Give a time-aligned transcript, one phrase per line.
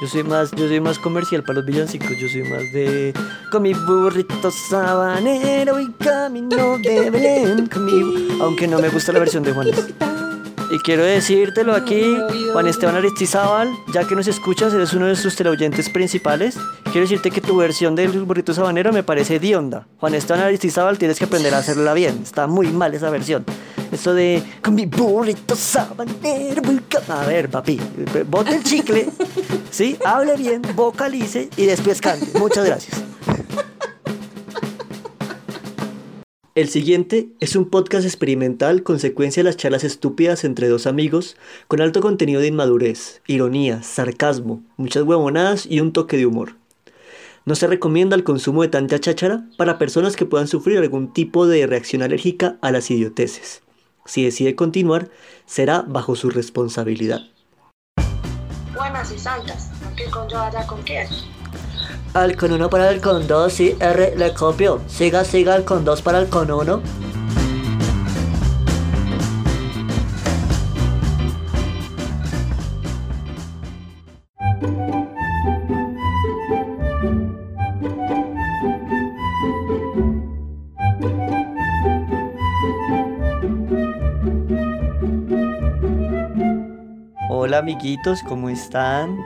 [0.00, 2.10] Yo soy más, yo soy más comercial para los villancicos.
[2.18, 3.14] Yo soy más de
[3.50, 7.70] con mi burrito sabanero y camino de Belén.
[8.40, 9.94] Aunque no me gusta la versión de Juanes.
[10.70, 12.02] Y quiero decírtelo aquí,
[12.52, 16.56] Juan Esteban Aristizábal, ya que nos escuchas, eres uno de sus teleoyentes principales.
[16.84, 19.86] Quiero decirte que tu versión del burrito sabanero me parece hedionda.
[20.00, 22.20] Juan Esteban Aristizábal, tienes que aprender a hacerla bien.
[22.22, 23.44] Está muy mal esa versión.
[23.92, 26.62] Eso de con mi burrito sabanero.
[26.62, 27.22] voy ca-".
[27.22, 27.80] A ver, papi,
[28.28, 29.08] bote el chicle,
[29.70, 29.96] ¿sí?
[30.04, 32.36] Hable bien, vocalice y después cante.
[32.38, 33.00] Muchas gracias.
[36.56, 41.36] El siguiente es un podcast experimental consecuencia de las charlas estúpidas entre dos amigos,
[41.68, 46.56] con alto contenido de inmadurez, ironía, sarcasmo, muchas huevonadas y un toque de humor.
[47.44, 51.46] No se recomienda el consumo de tanta cháchara para personas que puedan sufrir algún tipo
[51.46, 53.60] de reacción alérgica a las idioteces.
[54.06, 55.10] Si decide continuar,
[55.44, 57.20] será bajo su responsabilidad.
[58.74, 61.06] Buenas y santas, ¿qué con yo allá con quién?
[62.16, 64.80] Al con uno para el con dos, sí, R le copio.
[64.86, 66.80] Siga, siga el con dos para el con uno.
[87.28, 89.18] Hola amiguitos, ¿cómo están?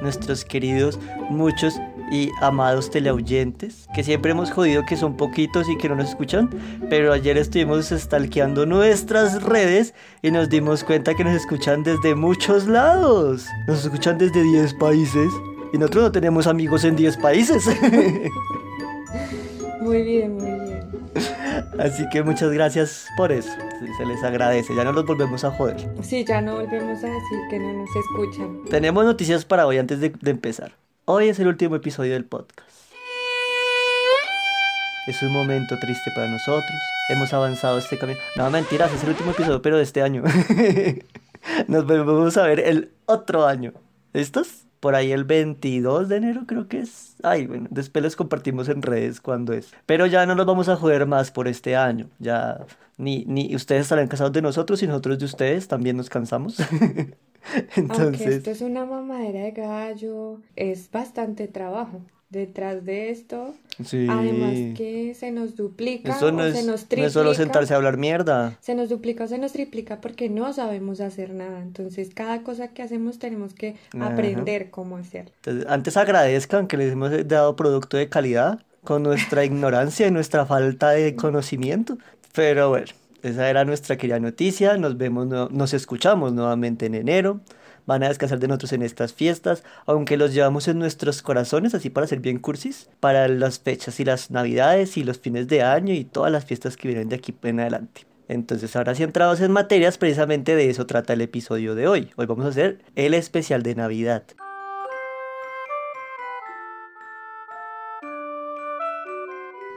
[0.00, 5.88] Nuestros queridos, muchos y amados teleoyentes, que siempre hemos jodido que son poquitos y que
[5.88, 6.50] no nos escuchan,
[6.88, 12.66] pero ayer estuvimos stalkeando nuestras redes y nos dimos cuenta que nos escuchan desde muchos
[12.66, 13.46] lados.
[13.66, 15.32] Nos escuchan desde 10 países
[15.72, 17.64] y nosotros no tenemos amigos en 10 países.
[19.80, 20.80] Muy bien, muy bien.
[21.78, 23.52] Así que muchas gracias por eso.
[23.96, 25.76] Se les agradece, ya no los volvemos a joder.
[26.02, 28.64] Sí, ya no volvemos a decir que no nos escuchan.
[28.68, 30.72] Tenemos noticias para hoy antes de, de empezar.
[31.08, 32.68] Hoy es el último episodio del podcast.
[35.06, 36.80] Es un momento triste para nosotros.
[37.08, 38.18] Hemos avanzado este camino.
[38.34, 40.24] No, mentiras, es el último episodio, pero de este año.
[41.68, 43.72] Nos volvemos a ver el otro año.
[44.12, 44.65] ¿Listos?
[44.80, 47.16] Por ahí el 22 de enero creo que es.
[47.22, 49.72] Ay, bueno, después les compartimos en redes cuándo es.
[49.86, 52.08] Pero ya no nos vamos a joder más por este año.
[52.18, 52.66] Ya
[52.98, 56.58] ni, ni ustedes estarán cansados de nosotros y nosotros de ustedes también nos cansamos.
[57.76, 62.02] Aunque Entonces, esto es una mamadera de gallo, es bastante trabajo.
[62.28, 63.54] Detrás de esto,
[63.84, 64.08] sí.
[64.10, 67.10] además que se nos duplica Eso no o es, se nos no es triplica.
[67.10, 68.58] solo sentarse a hablar mierda.
[68.60, 71.60] Se nos duplica o se nos triplica porque no sabemos hacer nada.
[71.62, 74.08] Entonces, cada cosa que hacemos tenemos que Ajá.
[74.08, 75.30] aprender cómo hacerlo.
[75.36, 80.46] Entonces, antes agradezcan que les hemos dado producto de calidad con nuestra ignorancia y nuestra
[80.46, 81.96] falta de conocimiento.
[82.34, 82.86] Pero bueno,
[83.22, 84.76] esa era nuestra querida noticia.
[84.78, 87.40] Nos vemos, no- nos escuchamos nuevamente en enero.
[87.86, 91.88] Van a descansar de nosotros en estas fiestas, aunque los llevamos en nuestros corazones, así
[91.88, 95.94] para ser bien cursis, para las fechas y las navidades y los fines de año
[95.94, 98.06] y todas las fiestas que vienen de aquí en adelante.
[98.28, 102.10] Entonces, ahora sí entrados en materias, precisamente de eso trata el episodio de hoy.
[102.16, 104.24] Hoy vamos a hacer el especial de Navidad.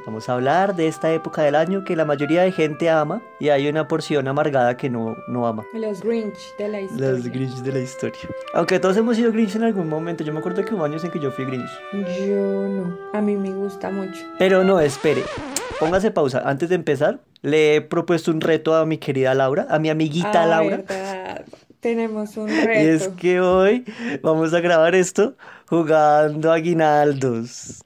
[0.09, 3.50] Vamos a hablar de esta época del año que la mayoría de gente ama y
[3.50, 5.64] hay una porción amargada que no, no ama.
[5.72, 7.12] Los Grinch de la historia.
[7.12, 8.20] Los Grinch de la historia.
[8.56, 10.24] Aunque todos hemos sido Grinch en algún momento.
[10.24, 11.70] Yo me acuerdo que hubo años en que yo fui Grinch.
[11.94, 12.97] Yo no.
[13.14, 14.20] A mí me gusta mucho.
[14.40, 15.22] Pero no, espere.
[15.80, 16.41] Póngase pausa.
[16.44, 20.41] Antes de empezar, le he propuesto un reto a mi querida Laura, a mi amiguita
[20.41, 20.78] Ah, Laura.
[20.78, 21.46] verdad.
[21.81, 23.16] Tenemos un Y es reto.
[23.16, 23.86] que hoy
[24.24, 25.36] vamos a grabar esto
[25.68, 27.81] jugando aguinaldos.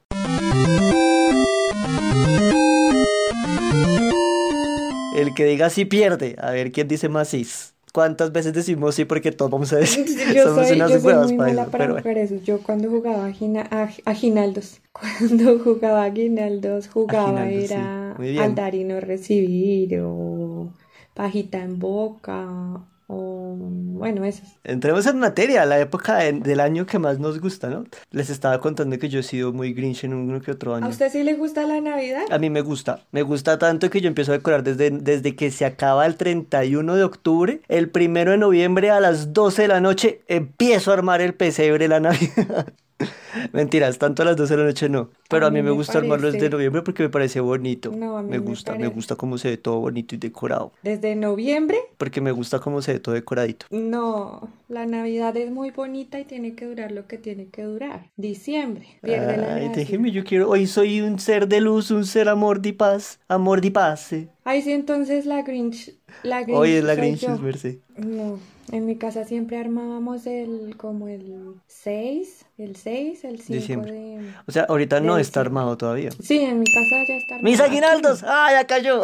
[5.26, 6.36] El que diga sí pierde.
[6.40, 7.46] A ver quién dice más sí.
[7.92, 9.04] ¿Cuántas veces decimos sí?
[9.04, 10.04] Porque todos vamos a decir.
[10.34, 12.20] Yo Somos soy, unas yo soy muy para mala eso, para pero bueno.
[12.20, 12.36] eso.
[12.42, 17.74] Yo cuando jugaba agina- ag- aguinaldos, cuando jugaba aguinaldos, jugaba Aguinaldos, sí.
[17.74, 18.38] era bien.
[18.38, 20.72] al dar y no recibir, o
[21.14, 24.48] pajita en boca, o bueno, esos.
[24.64, 27.84] Entremos en materia, la época de- del año que más nos gusta, ¿no?
[28.10, 30.86] Les estaba contando que yo he sido muy Grinch en uno que otro año.
[30.86, 32.22] ¿A usted sí le gusta la Navidad?
[32.30, 35.50] A mí me gusta, me gusta tanto que yo empiezo a decorar desde, desde que
[35.50, 39.80] se acaba el 31 de octubre, el primero de noviembre a las 12 de la
[39.80, 42.72] noche empiezo a armar el pesebre de la Navidad.
[43.52, 45.70] Mentiras, tanto a las 12 de la noche no, pero A a mí me me
[45.72, 47.90] gusta armarlo desde noviembre porque me parece bonito.
[47.90, 50.18] No, a mí me me gusta, me parece- gusta cómo se ve todo bonito y
[50.18, 51.78] decorado, ¿Desde noviembre?
[51.98, 53.66] porque me gusta cómo se ve todo decoradito.
[53.70, 58.10] No, la Navidad es muy bonita y tiene que durar lo que tiene que durar.
[58.16, 59.72] Diciembre, pierde la Ay, gracia.
[59.82, 63.60] déjeme, yo quiero, hoy soy un ser de luz, un ser amor de paz, amor
[63.60, 64.12] de paz.
[64.12, 64.28] eh.
[64.44, 65.92] Ay, sí, entonces la Grinch
[66.22, 67.26] La Hoy Grinch es la Grinch.
[67.40, 67.78] Merce.
[67.96, 68.38] No,
[68.72, 73.92] en mi casa siempre armábamos el, como el 6, el 6, el 5 Diciembre.
[73.92, 74.30] de...
[74.46, 76.10] O sea, ahorita no está armado todavía.
[76.22, 77.70] Sí, en mi casa ya está ¡Mis armado.
[77.70, 78.24] aguinaldos!
[78.26, 79.02] ¡Ah, ya cayó!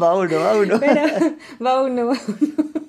[0.00, 0.80] va uno, va uno.
[0.80, 1.02] Pero
[1.64, 2.64] va uno, va uno.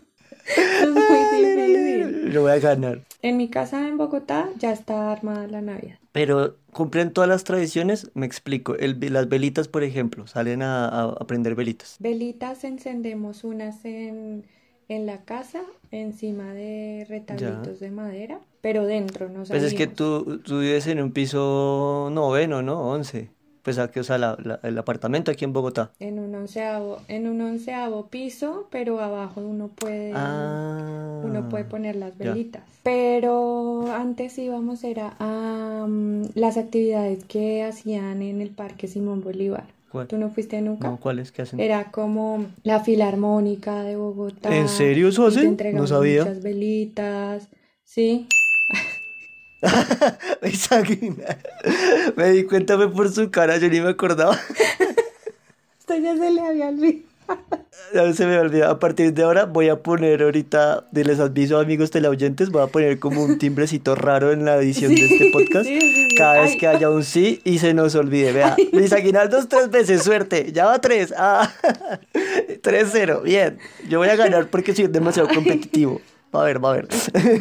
[0.49, 1.03] Es muy
[1.43, 2.33] difícil.
[2.33, 3.01] Lo voy a ganar.
[3.21, 5.99] En mi casa en Bogotá ya está armada la Navidad.
[6.11, 8.75] Pero cumplen todas las tradiciones, me explico.
[8.75, 11.97] El, las velitas, por ejemplo, salen a, a, a prender velitas.
[11.99, 14.45] Velitas encendemos unas en,
[14.89, 20.39] en la casa, encima de retablitos de madera, pero dentro, no Pues es que tú,
[20.39, 22.81] tú vives en un piso noveno, ¿no?
[22.89, 23.29] Once.
[23.61, 25.91] Pues aquí, o sea, la- la- el apartamento aquí en Bogotá.
[25.99, 31.21] En un onceavo, en un onceavo piso, pero abajo uno puede, Ah.
[31.23, 32.31] uno puede poner las ya.
[32.33, 32.63] velitas.
[32.83, 35.87] Pero antes íbamos era a
[36.35, 39.65] las actividades que hacían en el Parque Simón Bolívar.
[39.91, 40.07] ¿Cuál?
[40.07, 40.87] ¿Tú no fuiste nunca?
[40.87, 41.59] No, ¿cuáles que hacen?
[41.59, 44.55] Era como la Filarmónica de Bogotá.
[44.55, 45.57] ¿En serio eso hacen?
[45.73, 46.23] No sabía.
[46.23, 47.49] muchas velitas.
[47.83, 48.27] Sí.
[52.15, 54.37] Me di cuenta fue por su cara, yo ni me acordaba.
[55.79, 57.08] Esto ya se le había olvidado.
[57.93, 58.69] Ya se me olvidó.
[58.69, 62.67] A partir de ahora voy a poner ahorita, de les aviso amigos teleoyentes, voy a
[62.67, 65.65] poner como un timbrecito raro en la edición de este podcast.
[65.65, 66.15] Sí, sí, sí.
[66.15, 66.57] Cada vez Ay.
[66.59, 68.31] que haya un sí y se nos olvide.
[68.31, 70.51] Vea, Luis Aguinaldos tres veces, suerte.
[70.51, 71.13] Ya va tres.
[71.17, 71.51] Ah,
[72.61, 73.23] 3-0.
[73.23, 73.57] Bien.
[73.89, 75.99] Yo voy a ganar porque soy demasiado competitivo.
[76.35, 76.87] Va a ver, va a ver.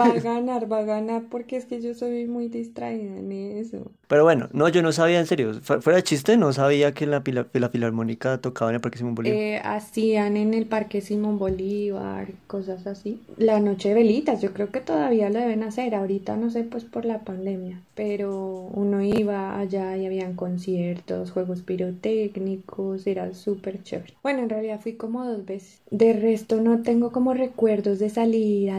[0.00, 3.90] Va a ganar, va a ganar porque es que yo soy muy distraída en eso.
[4.06, 5.52] Pero bueno, no, yo no sabía en serio.
[5.62, 8.96] Fu- Fuera de chiste, no sabía que la, que la filarmónica tocaba en el Parque
[8.98, 9.38] Simón Bolívar.
[9.38, 13.20] Eh, hacían en el Parque Simón Bolívar, cosas así.
[13.36, 15.94] La noche de velitas, yo creo que todavía lo deben hacer.
[15.94, 17.82] Ahorita no sé, pues por la pandemia.
[17.94, 24.14] Pero uno iba allá y habían conciertos, juegos pirotécnicos, era súper chévere.
[24.22, 25.80] Bueno, en realidad fui como dos veces.
[25.90, 28.70] De resto no tengo como recuerdos de salir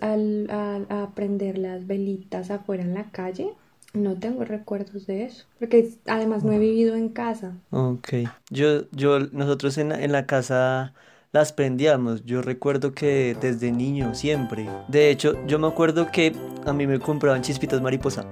[0.00, 3.50] al, al- a prender las velitas afuera en la calle.
[3.94, 5.46] No tengo recuerdos de eso.
[5.58, 7.54] Porque además no he vivido en casa.
[7.70, 8.08] Ok.
[8.50, 10.92] Yo, yo, nosotros en en la casa
[11.36, 12.24] las prendíamos.
[12.24, 14.66] Yo recuerdo que desde niño, siempre.
[14.88, 16.34] De hecho, yo me acuerdo que
[16.64, 18.24] a mí me compraban chispitas mariposa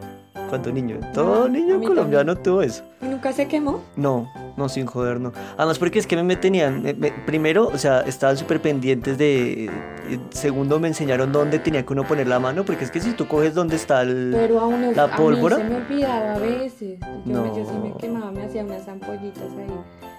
[0.49, 0.99] cuando niño.
[1.13, 2.83] Todo Ah, a niño colombiano tuvo eso.
[3.03, 3.83] ¿Y nunca se quemó?
[3.97, 5.33] No, no, sin joder, no.
[5.57, 9.65] Además, porque es que me, tenían, me- me- primero, o sea, estaban súper pendientes de,
[9.67, 9.71] eh,
[10.31, 13.27] segundo, me enseñaron dónde tenía que uno poner la mano, porque es que si tú
[13.27, 14.31] coges dónde está el...
[14.33, 15.57] Pero aún es- ¿La a mí pólvora?
[15.57, 16.99] se me olvidaba a veces.
[17.25, 17.97] Yo, me- yo sí me No.
[17.99, 19.67] quemaba, me hacía unas ampollitas ahí.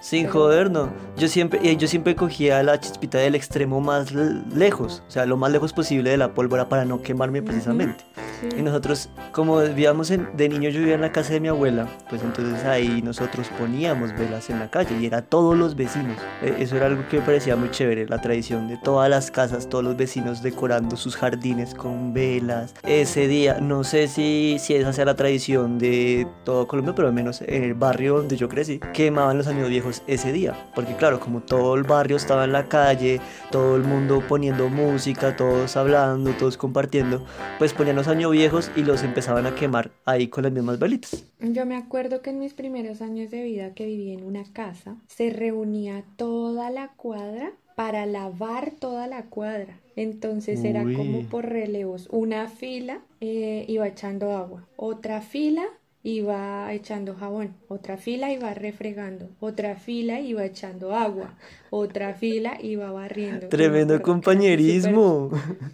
[0.02, 0.90] Sin Pero- joder, no.
[1.16, 5.50] Yo siempre, yo siempre cogía la chispita del extremo más lejos, o sea, lo más
[5.52, 8.04] lejos posible de la pólvora para no quemarme precisamente.
[8.40, 8.48] Sí.
[8.58, 11.88] Y nosotros, como vivíamos en, de niño, yo vivía en la casa de mi abuela,
[12.10, 16.18] pues entonces ahí nosotros poníamos velas en la calle y era todos los vecinos.
[16.42, 19.68] Eh, Eso era algo que me parecía muy chévere, la tradición de todas las casas,
[19.68, 22.74] todos los vecinos decorando sus jardines con velas.
[22.82, 27.14] Ese día, no sé si, si esa sea la tradición de todo Colombia, pero al
[27.14, 30.54] menos en el barrio donde yo crecí, quemaban los años viejos ese día.
[30.74, 33.20] Porque claro, como todo el barrio estaba en la calle,
[33.50, 37.24] todo el mundo poniendo música, todos hablando, todos compartiendo,
[37.58, 41.24] pues ponían los años viejos y los empezaban a quemar ahí con las mismas velitas.
[41.40, 44.96] Yo me acuerdo que en mis primeros años de vida que viví en una casa,
[45.06, 49.78] se reunía toda la cuadra para lavar toda la cuadra.
[49.96, 50.94] Entonces era Uy.
[50.94, 52.08] como por relevos.
[52.10, 55.64] Una fila eh, iba echando agua, otra fila
[56.06, 61.34] iba echando jabón, otra fila iba refregando, otra fila iba echando agua,
[61.70, 63.40] otra fila iba barriendo.
[63.40, 65.30] Yo me Tremendo compañerismo.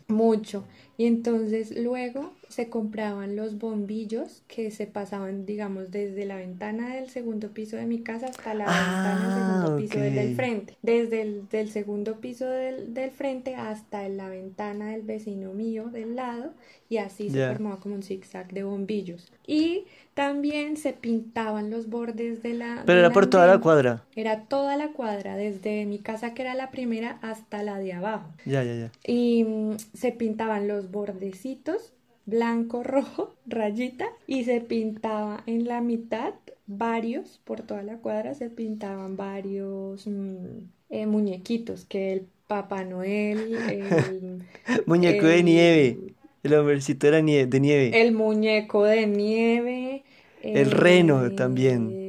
[0.09, 0.65] mucho.
[0.97, 7.09] Y entonces luego se compraban los bombillos que se pasaban, digamos, desde la ventana del
[7.09, 10.77] segundo piso de mi casa hasta la ventana del Ah, segundo piso del, frente.
[10.83, 16.15] Desde el del segundo piso del, del frente hasta la ventana del vecino mío del
[16.15, 16.53] lado.
[16.91, 19.33] Y así se formaba como un zigzag de bombillos.
[19.47, 22.83] Y también se pintaban los bordes de la...
[22.85, 24.05] Pero era por toda la cuadra.
[24.15, 28.29] Era toda la cuadra, desde mi casa que era la primera hasta la de abajo.
[28.45, 28.91] Ya, ya, ya.
[29.07, 31.95] Y mm, se pintaban los bordecitos,
[32.27, 36.35] blanco, rojo, rayita, y se pintaba en la mitad
[36.67, 40.59] varios, por toda la cuadra se pintaban varios mm,
[40.91, 44.43] eh, muñequitos, que el Papá Noel, el,
[44.87, 45.99] Muñeco de nieve.
[46.43, 48.03] El hombrecito era de nieve.
[48.03, 50.05] el muñeco de nieve,
[50.43, 52.03] El reno eh, también.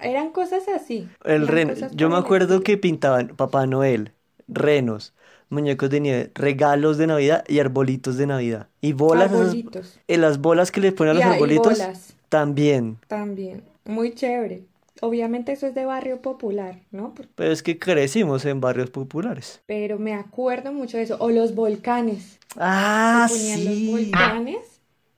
[0.00, 1.06] Eran cosas así.
[1.24, 1.74] El reno.
[1.92, 4.12] Yo me acuerdo que pintaban Papá Noel,
[4.48, 5.14] renos,
[5.50, 8.68] muñecos de nieve, regalos de Navidad y arbolitos de Navidad.
[8.80, 9.98] Y bolas, esas- Arbolitos.
[10.08, 12.14] eh, las bolas que le ponen a los y arbolitos bolas.
[12.28, 12.98] también.
[13.08, 14.62] También, muy chévere.
[15.00, 17.12] obviamente eso es de barrio popular, ¿no?
[17.34, 19.60] Pero es que crecimos en barrios populares.
[19.66, 21.16] Pero me acuerdo mucho de eso.
[21.20, 22.38] O los volcanes.
[22.56, 23.90] Ah, Se ponían los sí.
[23.90, 24.58] volcanes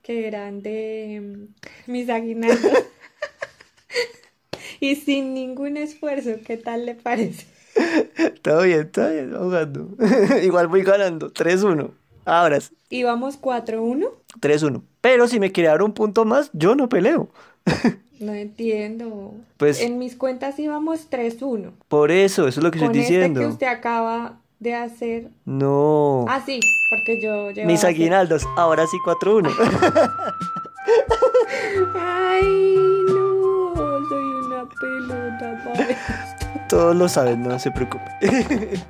[0.01, 1.47] que eran de
[1.87, 2.59] mm, mis aguinaldos.
[4.79, 7.45] y sin ningún esfuerzo, ¿qué tal le parece?
[8.41, 9.89] Todo bien, todo bien, jugando.
[10.43, 11.31] Igual voy ganando.
[11.31, 11.91] 3-1.
[12.25, 14.09] Ahora sí, Íbamos 4-1.
[14.39, 14.81] 3-1.
[15.01, 17.29] Pero si me quiere dar un punto más, yo no peleo.
[18.19, 19.35] No entiendo.
[19.57, 21.73] Pues- En mis cuentas íbamos 3-1.
[21.87, 23.39] Por eso, eso es lo que Con estoy este diciendo.
[23.41, 25.29] que usted acaba de hacer.
[25.45, 26.25] No.
[26.27, 29.51] Ah, sí, porque yo llevaba Mis aguinaldos, ahora sí 4-1.
[31.95, 32.43] Ay,
[33.07, 33.73] no,
[34.09, 36.36] soy una pelota esto.
[36.69, 38.03] Todos lo saben, no se preocupe.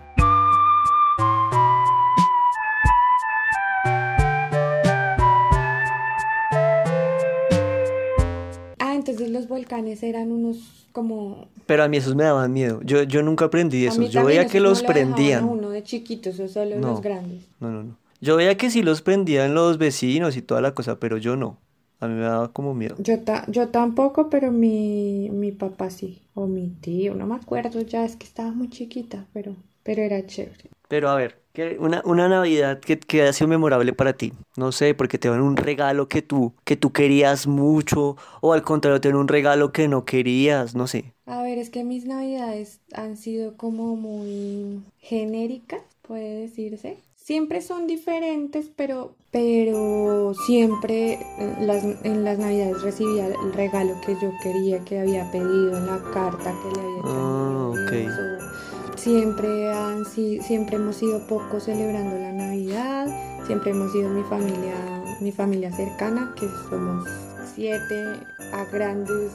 [8.80, 10.58] Ah, entonces los volcanes eran unos
[10.92, 11.48] como...
[11.66, 12.80] Pero a mí esos me daban miedo.
[12.84, 14.02] Yo, yo nunca aprendí eso.
[14.04, 15.44] Yo veía que los no prendían.
[15.44, 16.92] uno de chiquitos, o solo No.
[16.92, 17.44] los grandes.
[17.60, 17.98] No, no, no.
[18.22, 21.58] Yo veía que sí los prendían los vecinos y toda la cosa, pero yo no.
[22.00, 22.96] A mí me daba como miedo.
[22.98, 27.82] Yo, ta- yo tampoco, pero mi, mi papá sí, o mi tío, no me acuerdo
[27.82, 30.70] ya, es que estaba muy chiquita, pero, pero era chévere.
[30.88, 34.34] Pero a ver, ¿qué- una, una Navidad que, que ha sido memorable para ti.
[34.56, 38.64] No sé, porque te dan un regalo que tú, que tú querías mucho, o al
[38.64, 41.14] contrario, te dan un regalo que no querías, no sé.
[41.28, 46.98] A ver, es que mis navidades han sido como muy genéricas, puede decirse.
[47.16, 54.14] Siempre son diferentes, pero, pero siempre en las, en las navidades recibía el regalo que
[54.22, 59.72] yo quería, que había pedido en la carta que le había hecho al Ah, Siempre,
[59.72, 63.08] han, si- siempre hemos sido pocos celebrando la Navidad,
[63.46, 64.74] siempre hemos sido mi familia,
[65.22, 67.08] mi familia cercana, que somos
[67.56, 68.06] siete
[68.54, 69.32] a grandes,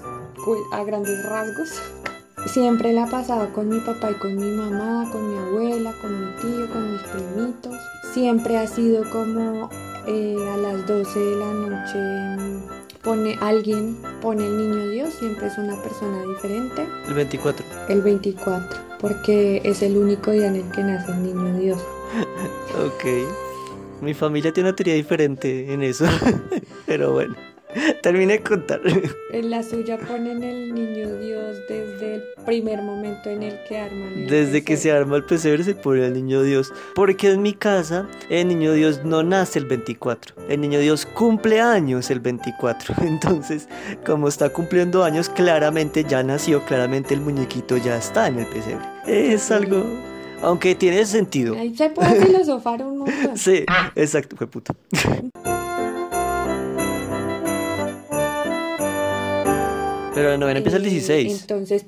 [0.72, 1.68] a grandes rasgos.
[2.46, 6.26] Siempre la pasaba con mi papá y con mi mamá, con mi abuela, con mi
[6.40, 7.76] tío, con mis primitos.
[8.12, 9.70] Siempre ha sido como
[10.06, 15.46] eh, a las 12 de la noche mm, pone alguien pone el niño Dios, siempre
[15.46, 16.86] es una persona diferente.
[17.08, 17.64] El 24.
[17.88, 21.82] El 24, porque es el único día en el que nace el niño Dios.
[22.72, 23.04] Ok.
[24.00, 26.06] Mi familia tiene una teoría diferente en eso.
[26.86, 27.34] Pero bueno.
[28.02, 28.80] Terminé de contar.
[29.30, 34.12] En la suya ponen el niño Dios desde el primer momento en el que arman
[34.14, 36.72] el Desde que se arma el pesebre se pone el niño Dios.
[36.94, 40.34] Porque en mi casa el niño Dios no nace el 24.
[40.48, 42.94] El niño Dios cumple años el 24.
[43.02, 43.68] Entonces,
[44.04, 48.84] como está cumpliendo años, claramente ya nació, claramente el muñequito ya está en el pesebre.
[49.06, 49.84] Es algo...
[50.42, 51.54] Aunque tiene sentido.
[51.54, 53.36] Ahí se puede filosofar un montón.
[53.38, 53.64] Sí,
[53.94, 54.74] exacto, fue puto.
[60.14, 61.40] Pero la novena empieza el Eh, 16.
[61.42, 61.86] Entonces,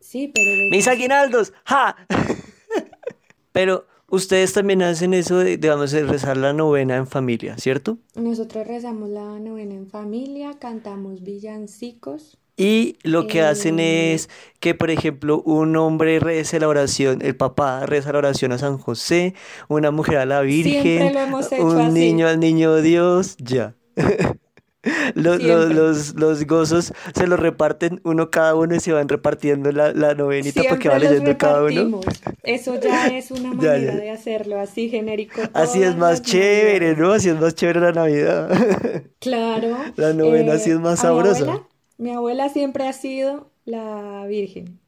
[0.00, 0.50] sí, pero...
[0.70, 1.52] ¡Mis aguinaldos!
[1.64, 1.96] ¡Ja!
[3.52, 7.98] Pero ustedes también hacen eso de, de, vamos a rezar la novena en familia, ¿cierto?
[8.14, 12.38] Nosotros rezamos la novena en familia, cantamos villancicos.
[12.56, 14.14] Y lo que hacen Eh.
[14.14, 14.28] es
[14.60, 18.78] que, por ejemplo, un hombre reza la oración, el papá reza la oración a San
[18.78, 19.34] José,
[19.68, 21.92] una mujer a la Virgen, Siempre lo hemos hecho un así.
[21.92, 23.74] niño al niño Dios, ya.
[25.14, 29.70] Los, los, los, los gozos se los reparten uno cada uno y se van repartiendo
[29.70, 32.00] la, la novenita para que Siempre va leyendo cada uno.
[32.42, 33.96] Eso ya es una manera ya.
[33.96, 35.40] de hacerlo, así genérico.
[35.54, 36.96] Así es más chévere.
[36.96, 37.12] ¿no?
[37.12, 38.50] Así es más chévere la Navidad.
[39.20, 39.76] Claro.
[39.96, 41.44] La novena sí es más a mi sabrosa.
[41.44, 44.80] abuela- Mi abuela siempre ha sido la Virgen.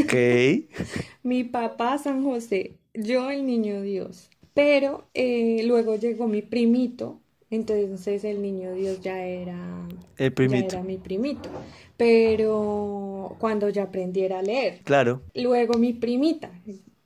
[0.00, 0.14] ok.
[1.22, 4.30] Mi papá San José, yo el niño Dios.
[4.54, 9.86] Pero eh, luego llegó mi primito, entonces el niño Dios ya era,
[10.16, 10.74] El ya primito.
[10.76, 11.48] era mi primito.
[11.96, 14.80] Pero cuando ya aprendiera a leer.
[14.84, 15.22] Claro.
[15.34, 16.50] Luego mi primita,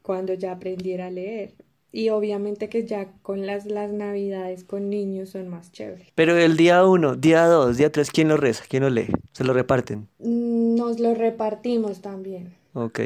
[0.02, 1.54] cuando ya aprendiera a leer.
[1.92, 6.06] Y obviamente que ya con las, las navidades con niños son más chéveres.
[6.14, 8.64] Pero el día uno, día dos, día tres, ¿quién lo reza?
[8.68, 9.08] ¿Quién lo lee?
[9.32, 10.06] Se lo reparten.
[10.20, 12.54] Mm, Nos lo repartimos también.
[12.74, 13.00] Ok.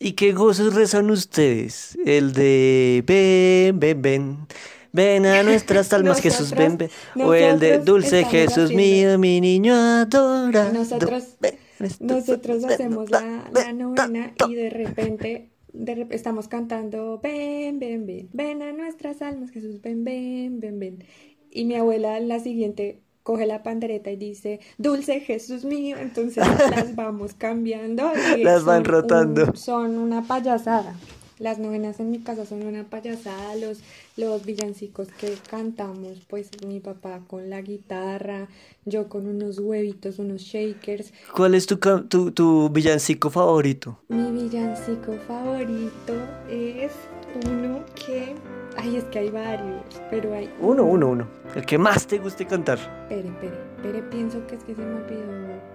[0.00, 1.96] ¿Y qué gozos rezan ustedes?
[2.04, 4.36] El de ven, ven, ven.
[4.94, 6.88] Ven a nuestras almas, Jesús, ven, ven.
[7.20, 10.70] O el de dulce Jesús haciendo- mío, mi niño adora.
[10.72, 11.36] Nosotros,
[12.00, 18.62] nosotros hacemos la, la novena y de repente de estamos cantando ven, ven, ven, ven
[18.62, 21.04] a nuestras almas, Jesús, ven, ven, ven, ven.
[21.50, 26.94] Y mi abuela la siguiente coge la pandereta y dice, dulce Jesús mío, entonces las
[26.94, 28.12] vamos cambiando.
[28.38, 29.44] y Las van son rotando.
[29.46, 30.94] un- son una payasada.
[31.38, 33.80] Las novenas en mi casa son una payasada, los,
[34.16, 38.46] los villancicos que cantamos, pues mi papá con la guitarra,
[38.84, 41.12] yo con unos huevitos, unos shakers.
[41.34, 43.98] ¿Cuál es tu, tu, tu villancico favorito?
[44.08, 46.14] Mi villancico favorito
[46.48, 46.92] es
[47.46, 48.34] uno que...
[48.76, 50.50] Ay, es que hay varios, pero hay...
[50.60, 51.28] Uno, uno, uno.
[51.54, 52.78] El que más te guste cantar.
[52.78, 55.24] Espere, espere, espere, pienso que es que se me olvidó.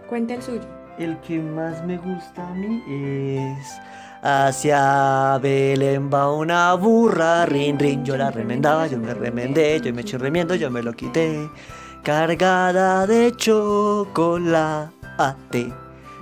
[0.08, 0.62] Cuenta el suyo.
[0.98, 3.68] El que más me gusta a mí es
[4.22, 10.02] Hacia Belén va una burra, rin rin, yo la remendaba, yo me remendé, yo me
[10.02, 11.50] eché remiendo, yo me lo quité,
[12.04, 14.92] cargada de chocolate.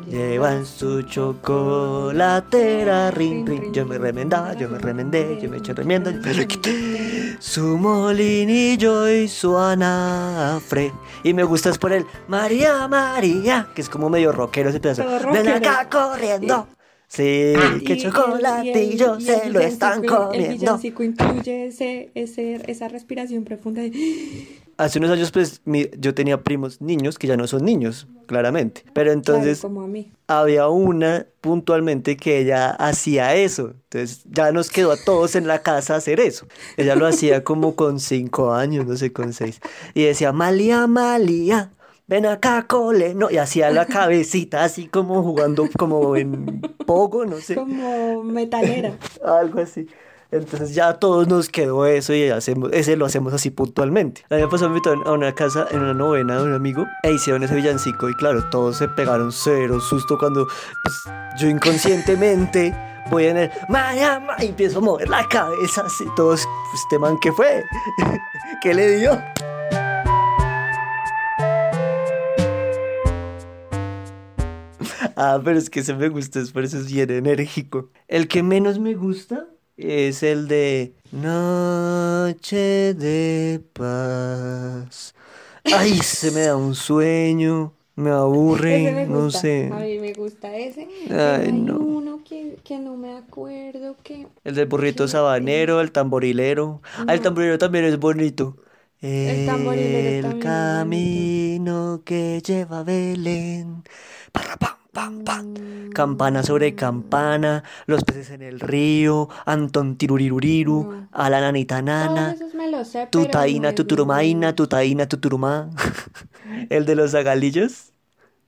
[0.07, 5.73] Lleva en su chocolatera, rin rin, yo me remendaba, yo me remendé, yo me eché
[5.73, 7.35] remiendo, yo me lo quité.
[7.39, 10.93] Su molinillo y su anafre.
[11.23, 15.03] Y me gusta es por el María María, que es como medio rockero ese pedazo.
[15.33, 16.67] Ven acá corriendo.
[17.09, 20.53] Sí, que y el- chocolatillo el se lo están villancico- El comiendo.
[20.59, 24.47] villancico incluye ese, ese, esa respiración profunda de...
[24.75, 28.83] Hace unos años, pues, mi- yo tenía primos niños que ya no son niños, claramente.
[28.93, 30.11] Pero entonces Claro, como a mí.
[30.27, 33.73] había una puntualmente que ella hacía eso.
[33.89, 36.45] Entonces ya nos quedó a todos en la casa hacer eso.
[36.75, 39.61] Ella lo hacía como con cinco años, no sé, con seis.
[39.95, 41.71] Y decía, Malía, Malía,
[42.07, 43.13] ven acá, cole.
[43.13, 47.55] No, y hacía la cabecita así como jugando como en pogo, no sé.
[47.55, 48.93] Como metalera.
[49.23, 49.87] Algo así.
[50.29, 54.25] Entonces ya a todos nos quedó eso y hacemos, ese lo hacemos así puntualmente.
[54.27, 57.55] La vez invitaron a una casa en una novena de un amigo e hicieron ese
[57.55, 60.45] villancico y claro, todos se pegaron cero susto cuando
[60.83, 61.03] pues,
[61.39, 62.75] yo inconscientemente
[63.09, 66.03] voy en el "Maya, ma", y empiezo a mover la cabeza así.
[66.17, 67.63] Todos, pues, este man, ¿qué fue?
[68.61, 69.17] ¿Qué le dio?
[75.19, 77.89] Ah, pero es que ese me gusta, es por eso es bien enérgico.
[78.07, 85.15] El que menos me gusta es el de Noche de Paz.
[85.71, 89.69] Ay, se me da un sueño, me aburre, Ese me no sé.
[89.73, 90.87] A mí me gusta ese.
[91.09, 91.77] Ay, hay no.
[91.79, 94.27] uno que, que no me acuerdo que...
[94.43, 96.81] El del burrito sabanero, el tamborilero.
[97.07, 98.57] Ah, el tamborilero también es bonito.
[99.25, 103.83] El tamborilero El también es camino que lleva a Belén.
[104.97, 105.53] Pam, pam.
[105.93, 111.07] Campana sobre campana, los peces en el río, Anton tiruriruriru, No.
[111.83, 112.35] nana,
[113.11, 114.55] tuturumaína, ninguno.
[114.55, 115.69] tutaína, tuturumá.
[116.69, 117.93] El de los agalillos.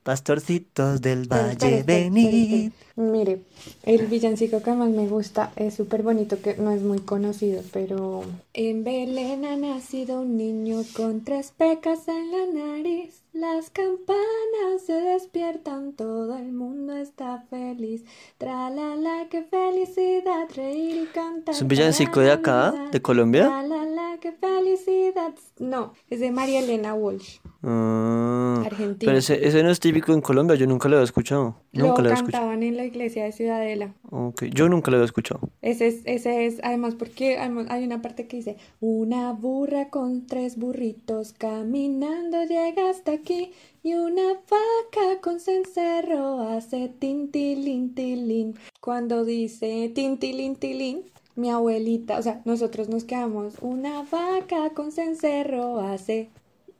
[0.02, 2.54] Pastorcitos del valle, espere, espere, espere, venid.
[2.66, 2.90] espere.
[3.00, 3.42] Mire,
[3.84, 8.24] el villancico que más me gusta es súper bonito, que no es muy conocido, pero...
[8.54, 13.22] En Belén ha nacido un niño con tres pecas en la nariz.
[13.39, 18.04] Las campanas se despiertan, todo el mundo está feliz.
[18.38, 21.56] Tra la la, qué felicidad, reír y cantar.
[21.56, 23.45] ¿Es un villancico de acá, de Colombia?
[23.45, 25.34] Tra la la, qué felicidad.
[25.58, 27.39] No, es de María Elena Walsh.
[27.62, 29.10] Ah, Argentina.
[29.10, 31.58] pero ese, ese no es típico en Colombia, yo nunca lo había escuchado.
[31.74, 32.32] Nunca Lo había escuchado.
[32.43, 33.93] cantaban en la iglesia de Ciudadela.
[34.10, 35.41] Ok, yo nunca lo había escuchado.
[35.62, 40.58] Ese es, ese es, además, porque hay una parte que dice, una burra con tres
[40.58, 43.52] burritos caminando llega hasta aquí
[43.84, 48.56] y una vaca con cencerro hace tintilín, tilín.
[48.80, 51.04] Cuando dice tintilín, tilín,
[51.36, 56.30] mi abuelita, o sea, nosotros nos quedamos, una vaca con cencerro hace,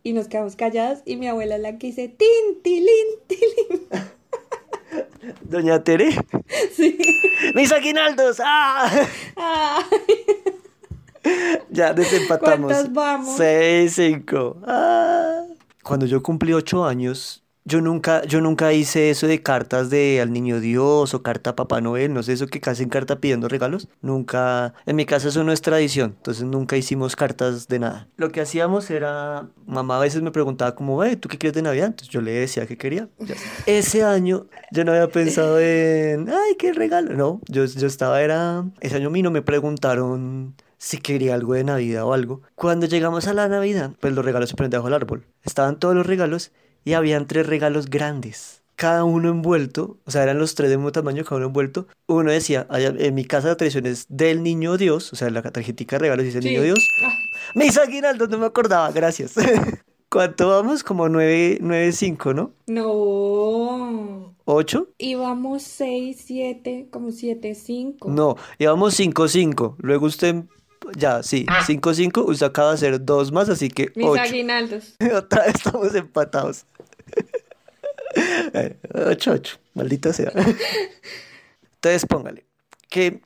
[0.04, 2.88] y nos quedamos callados y mi abuela es la que dice tintilín,
[3.28, 3.88] tilín.
[5.44, 6.10] Doña Tere.
[6.76, 6.98] Sí.
[7.54, 8.42] ¡Mis aguinaldos!
[8.44, 9.84] ¡Ah!
[11.70, 12.72] Ya desempatamos.
[12.72, 13.38] ¿Cuántos vamos?
[13.38, 14.58] Seis, cinco.
[14.66, 15.44] Ah.
[15.84, 20.34] Cuando yo cumplí ocho años, yo nunca, yo nunca hice eso de cartas de al
[20.34, 23.88] niño Dios o carta a Papá Noel, no sé, eso que hacen carta pidiendo regalos.
[24.02, 28.08] Nunca, en mi casa eso no es tradición, entonces nunca hicimos cartas de nada.
[28.18, 31.62] Lo que hacíamos era, mamá a veces me preguntaba como, "Ey, ¿tú qué quieres de
[31.62, 31.88] Navidad?
[31.88, 33.08] Entonces yo le decía que quería.
[33.68, 37.14] Ese año yo no había pensado en, ay, qué regalo.
[37.14, 41.54] No, yo, yo estaba, era, ese año a mí no me preguntaron si quería algo
[41.54, 42.42] de Navidad o algo.
[42.56, 45.26] Cuando llegamos a la Navidad, pues los regalos se ponen debajo del árbol.
[45.44, 46.52] Estaban todos los regalos
[46.86, 48.62] y habían tres regalos grandes.
[48.76, 51.88] Cada uno envuelto, o sea, eran los tres del mismo tamaño, cada uno envuelto.
[52.08, 55.42] Uno decía, "Allá- en mi casa la tradición es del niño Dios, o sea, la
[55.42, 56.48] tarjetita de regalos dice Sí.
[56.50, 56.80] niño Dios.
[57.04, 57.12] Ah,
[57.56, 59.34] Mis aguinaldos, no me acordaba, gracias.
[60.10, 60.84] ¿Cuánto vamos?
[60.84, 62.52] Como nueve, nueve, cinco, ¿no?
[62.68, 64.36] No.
[64.46, 64.88] ¿Ocho?
[64.98, 68.10] Íbamos 6, 7, como 7, 5.
[68.10, 69.76] No, íbamos cinco, cinco.
[69.80, 70.44] Luego usted,
[70.96, 72.22] ya, sí, cinco, cinco.
[72.26, 74.22] Usted acaba de hacer dos más, así que Mis ocho.
[74.22, 74.96] aguinaldos.
[75.16, 76.66] Otra vez estamos empatados.
[78.16, 78.76] Eh,
[79.12, 80.32] Ocho, ocho, maldita sea.
[81.76, 82.46] Entonces póngale
[82.90, 83.22] que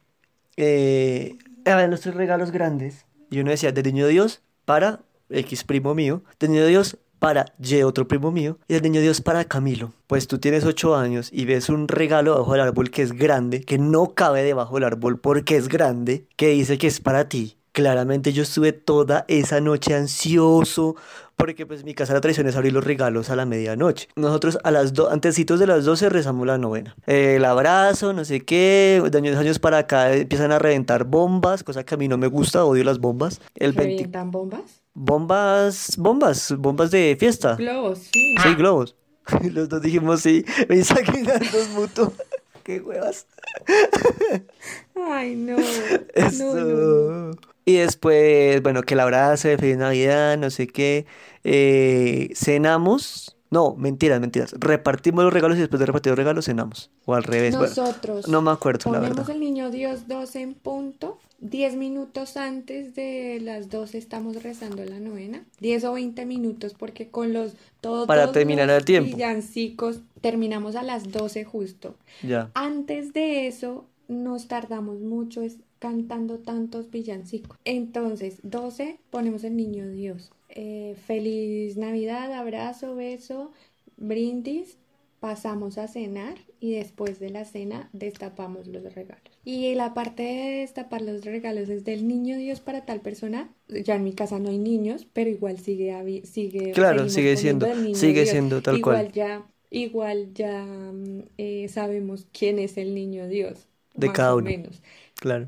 [0.58, 3.06] eh, los tres regalos grandes.
[3.32, 5.00] Y uno decía, de niño Dios para
[5.30, 9.22] X primo mío, de niño Dios para Y otro primo mío, y el niño Dios
[9.22, 9.94] para Camilo.
[10.08, 13.62] Pues tú tienes ocho años y ves un regalo debajo del árbol que es grande,
[13.62, 17.56] que no cabe debajo del árbol porque es grande, que dice que es para ti.
[17.72, 20.98] Claramente yo estuve toda esa noche ansioso,
[21.38, 24.10] porque pues mi casa la tradición es abrir los regalos a la medianoche.
[24.18, 26.94] Nosotros a las dos, antesitos de las 12 rezamos la novena.
[27.08, 31.86] el abrazo, no sé qué, de años, años para acá empiezan a reventar bombas, cosa
[31.86, 33.40] que a mí no me gusta, odio las bombas.
[33.56, 34.83] El ¿Reventan bombas?
[34.96, 37.56] Bombas, bombas, bombas de fiesta.
[37.56, 38.36] Globos, sí.
[38.42, 38.96] Sí, globos.
[39.52, 42.14] Los dos dijimos sí, me dos mutuos.
[42.64, 43.28] Qué huevas.
[44.96, 45.58] Ay, no.
[46.14, 47.32] Eso.
[47.66, 51.06] Y después, bueno, que el abrazo de Feliz Navidad, no sé qué.
[51.44, 53.33] Eh, cenamos.
[53.54, 54.56] No, mentiras, mentiras.
[54.58, 56.90] Repartimos los regalos y después de repartir los regalos cenamos.
[57.06, 57.54] O al revés.
[57.54, 58.28] Nosotros.
[58.28, 59.24] no me acuerdo, la verdad.
[59.24, 61.20] Ponemos el niño Dios 12 en punto.
[61.40, 65.44] 10 minutos antes de las 12 estamos rezando la novena.
[65.60, 69.16] 10 o 20 minutos porque con los todos Para terminar los el tiempo.
[69.16, 71.96] villancicos terminamos a las 12 justo.
[72.24, 72.50] Ya.
[72.56, 75.42] Antes de eso nos tardamos mucho
[75.84, 77.58] cantando tantos villancicos.
[77.66, 80.32] Entonces, 12 ponemos el niño Dios.
[80.48, 83.52] Eh, feliz Navidad, abrazo, beso,
[83.98, 84.78] brindis,
[85.20, 89.38] pasamos a cenar y después de la cena destapamos los regalos.
[89.44, 93.54] Y la parte de destapar los regalos es del niño Dios para tal persona.
[93.68, 98.26] Ya en mi casa no hay niños, pero igual sigue sigue Claro, sigue siendo sigue
[98.26, 103.68] siendo tal igual Ya, igual ya mm, eh, sabemos quién es el niño Dios.
[103.96, 104.46] De cada uno.
[104.46, 104.82] Menos.
[105.24, 105.48] Claro.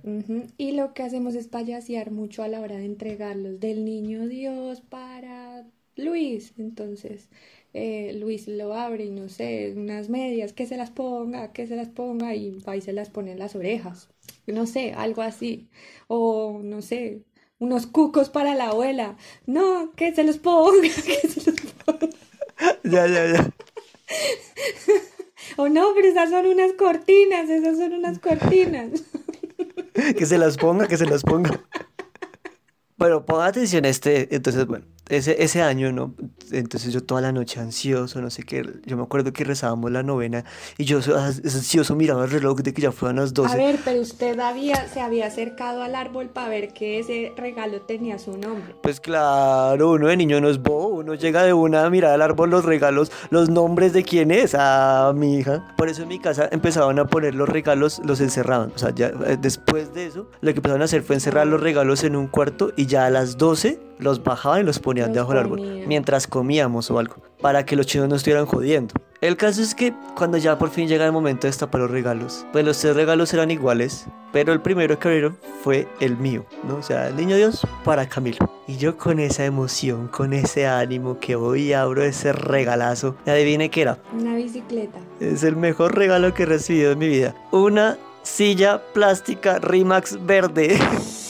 [0.55, 4.79] Y lo que hacemos es payasear mucho a la hora de entregarlos del niño Dios
[4.79, 6.53] para Luis.
[6.57, 7.27] Entonces,
[7.73, 11.75] eh, Luis lo abre y no sé, unas medias, que se las ponga, que se
[11.75, 14.07] las ponga y va y se las pone en las orejas.
[14.47, 15.67] No sé, algo así.
[16.07, 17.23] O no sé,
[17.59, 19.17] unos cucos para la abuela.
[19.45, 22.07] No, que se los ponga, que se los ponga.
[22.85, 23.49] ya, ya, ya.
[25.57, 29.03] o no, pero esas son unas cortinas, esas son unas cortinas.
[30.13, 31.61] Que se las ponga, que se las ponga.
[32.97, 36.13] Bueno, ponga atención a este, entonces, bueno, ese, ese año, ¿no?
[36.51, 40.03] Entonces yo toda la noche ansioso, no sé qué, yo me acuerdo que rezábamos la
[40.03, 40.45] novena
[40.77, 43.53] y yo ansioso miraba el reloj de que ya fueron las 12.
[43.53, 47.81] A ver, pero usted había, se había acercado al árbol para ver que ese regalo
[47.81, 48.75] tenía su nombre.
[48.81, 52.21] Pues claro, uno de niño no es bobo, uno llega de una a mirar al
[52.21, 55.73] árbol los regalos, los nombres de quién es, a mi hija.
[55.77, 59.07] Por eso en mi casa empezaban a poner los regalos, los encerraban, o sea, ya
[59.25, 62.27] eh, después de eso, lo que empezaron a hacer fue encerrar los regalos en un
[62.27, 66.27] cuarto y ya a las 12 los bajaban y los ponían debajo del árbol mientras
[66.27, 68.93] comíamos o algo, para que los chinos no estuvieran jodiendo.
[69.21, 72.45] El caso es que cuando ya por fin llega el momento de destapar los regalos,
[72.51, 76.75] pues los tres regalos eran iguales, pero el primero que abrieron fue el mío, ¿no?
[76.75, 78.37] O sea, el niño Dios para Camilo.
[78.67, 83.69] Y yo con esa emoción, con ese ánimo que voy y abro ese regalazo, adivine
[83.69, 83.97] qué era.
[84.13, 84.99] Una bicicleta.
[85.19, 87.33] Es el mejor regalo que he recibido en mi vida.
[87.51, 90.77] Una silla plástica Rimax verde.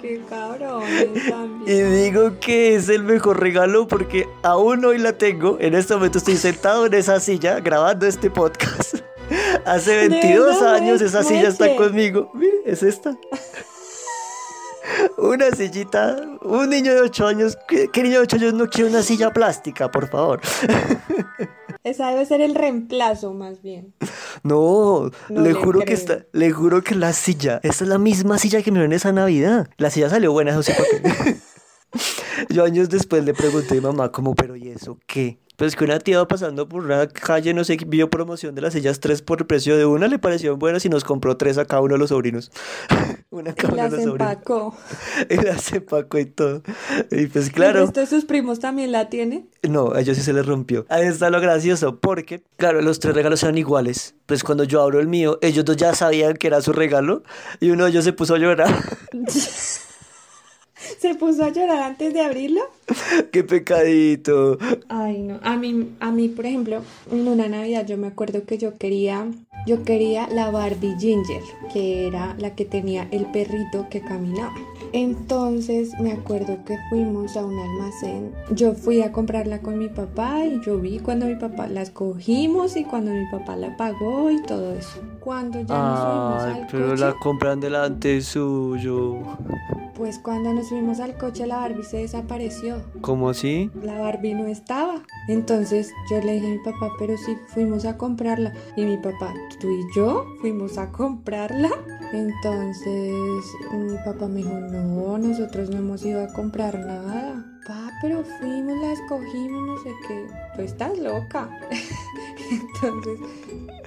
[0.00, 0.82] qué cabrón.
[1.66, 5.58] y digo que es el mejor regalo porque aún hoy la tengo.
[5.60, 8.96] En este momento estoy sentado en esa silla grabando este podcast.
[9.64, 12.30] Hace 22 años esa silla está conmigo.
[12.34, 13.16] Mire, es esta.
[15.18, 17.56] Una sillita, un niño de 8 años.
[17.68, 20.40] ¿Qué, niño de 8 años no quiere una silla plástica, por favor?
[21.82, 23.94] Esa debe ser el reemplazo, más bien.
[24.42, 28.62] No, le, juro que está, le juro que la silla, esta es la misma silla
[28.62, 29.68] que me dio en esa Navidad.
[29.76, 31.36] La silla salió buena, eso sí, porque...
[32.48, 35.40] Yo años después le pregunté a mi mamá, como, pero ¿y eso qué?
[35.60, 38.72] Pues que una tía va pasando por una calle, no sé, vio promoción de las
[38.72, 41.66] sillas tres por el precio de una, le parecieron buenas y nos compró tres a
[41.66, 42.50] cada uno de los sobrinos.
[43.30, 44.74] una cada uno de los empacó.
[45.28, 46.62] Y las empacó y todo.
[47.10, 47.84] Y pues claro.
[47.84, 49.48] ¿Esto de sus primos también la tiene?
[49.62, 50.86] No, a ellos sí se les rompió.
[50.88, 54.14] Ahí está lo gracioso, porque, claro, los tres regalos eran iguales.
[54.24, 57.22] Pues cuando yo abro el mío, ellos dos ya sabían que era su regalo
[57.60, 58.74] y uno de ellos se puso a llorar.
[61.00, 62.60] ¿Se puso a llorar antes de abrirlo?
[63.32, 64.58] ¡Qué pecadito!
[64.90, 65.40] Ay, no.
[65.42, 69.26] A mí, a mí, por ejemplo, en una Navidad yo me acuerdo que yo quería,
[69.66, 71.40] yo quería la Barbie Ginger,
[71.72, 74.52] que era la que tenía el perrito que caminaba.
[74.92, 78.34] Entonces me acuerdo que fuimos a un almacén.
[78.50, 82.76] Yo fui a comprarla con mi papá y yo vi cuando mi papá la escogimos
[82.76, 85.00] y cuando mi papá la pagó y todo eso.
[85.20, 89.18] cuando ya nos subimos al pero coche, la compran delante suyo.
[89.94, 92.82] pues cuando nos subimos al coche la Barbie se desapareció.
[93.00, 93.70] ¿Cómo así?
[93.82, 95.02] La Barbie no estaba.
[95.28, 98.52] Entonces yo le dije a mi papá, pero sí fuimos a comprarla.
[98.76, 101.70] Y mi papá, tú y yo fuimos a comprarla.
[102.12, 107.46] Entonces mi papá me dijo, no, nosotros no hemos ido a comprar nada.
[107.70, 110.26] Pa, pero fuimos, la escogimos, no sé qué.
[110.56, 111.48] Tú estás loca.
[112.50, 113.20] Entonces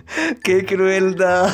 [0.44, 1.50] ¡Qué crueldad!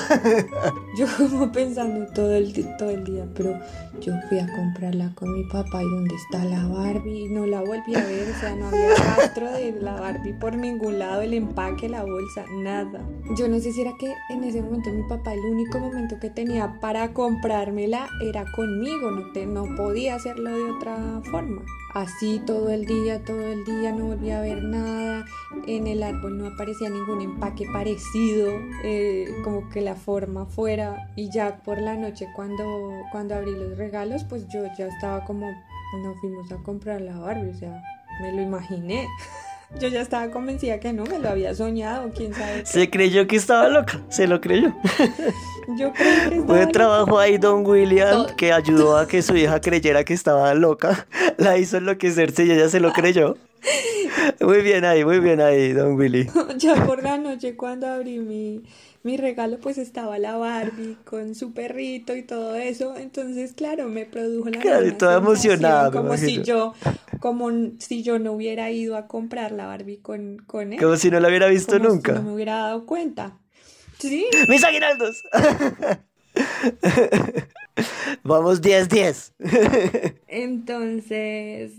[0.98, 3.58] yo como pensando todo el, todo el día, pero
[4.02, 7.30] yo fui a comprarla con mi papá y ¿dónde está la Barbie?
[7.30, 11.00] No la volví a ver, o sea, no había rastro de la Barbie por ningún
[11.00, 13.02] lado, el empaque, la bolsa, nada.
[13.38, 16.30] Yo no sé si era que en ese momento mi papá, el único momento que
[16.30, 21.62] tenía para comprármela era conmigo, no, te, no podía hacerlo de otra forma.
[21.94, 25.26] Así todo el día, todo el día, no volví a ver nada.
[25.66, 31.10] En el árbol no aparecía ningún empaque parecido, eh, como que la forma fuera.
[31.16, 32.64] Y ya por la noche cuando,
[33.12, 35.48] cuando abrí los regalos, pues yo ya estaba como,
[36.04, 37.82] no fuimos a comprar la Barbie, o sea,
[38.22, 39.08] me lo imaginé.
[39.80, 42.62] Yo ya estaba convencida que no, me lo había soñado, quién sabe.
[42.62, 42.66] qué.
[42.66, 44.74] Se creyó que estaba loca, se lo creyó.
[45.78, 46.72] Yo creo que estaba Buen loca.
[46.72, 51.06] trabajo ahí, Don William, que ayudó a que su hija creyera que estaba loca.
[51.38, 53.38] La hizo enloquecerse y ella se lo creyó.
[54.42, 56.30] Muy bien ahí, muy bien ahí, Don Willy.
[56.58, 58.64] Ya por la noche cuando abrí mi,
[59.04, 62.96] mi regalo, pues estaba la Barbie con su perrito y todo eso.
[62.98, 66.74] Entonces, claro, me produjo la Claro, toda emocionada, como si yo,
[67.20, 70.80] como si yo no hubiera ido a comprar la Barbie con, con él.
[70.80, 72.14] Como si no la hubiera visto como si nunca.
[72.14, 73.38] no me hubiera dado cuenta.
[74.00, 75.24] Sí, ¡Mis aguinaldos!
[78.24, 79.34] Vamos 10-10.
[80.28, 81.72] entonces,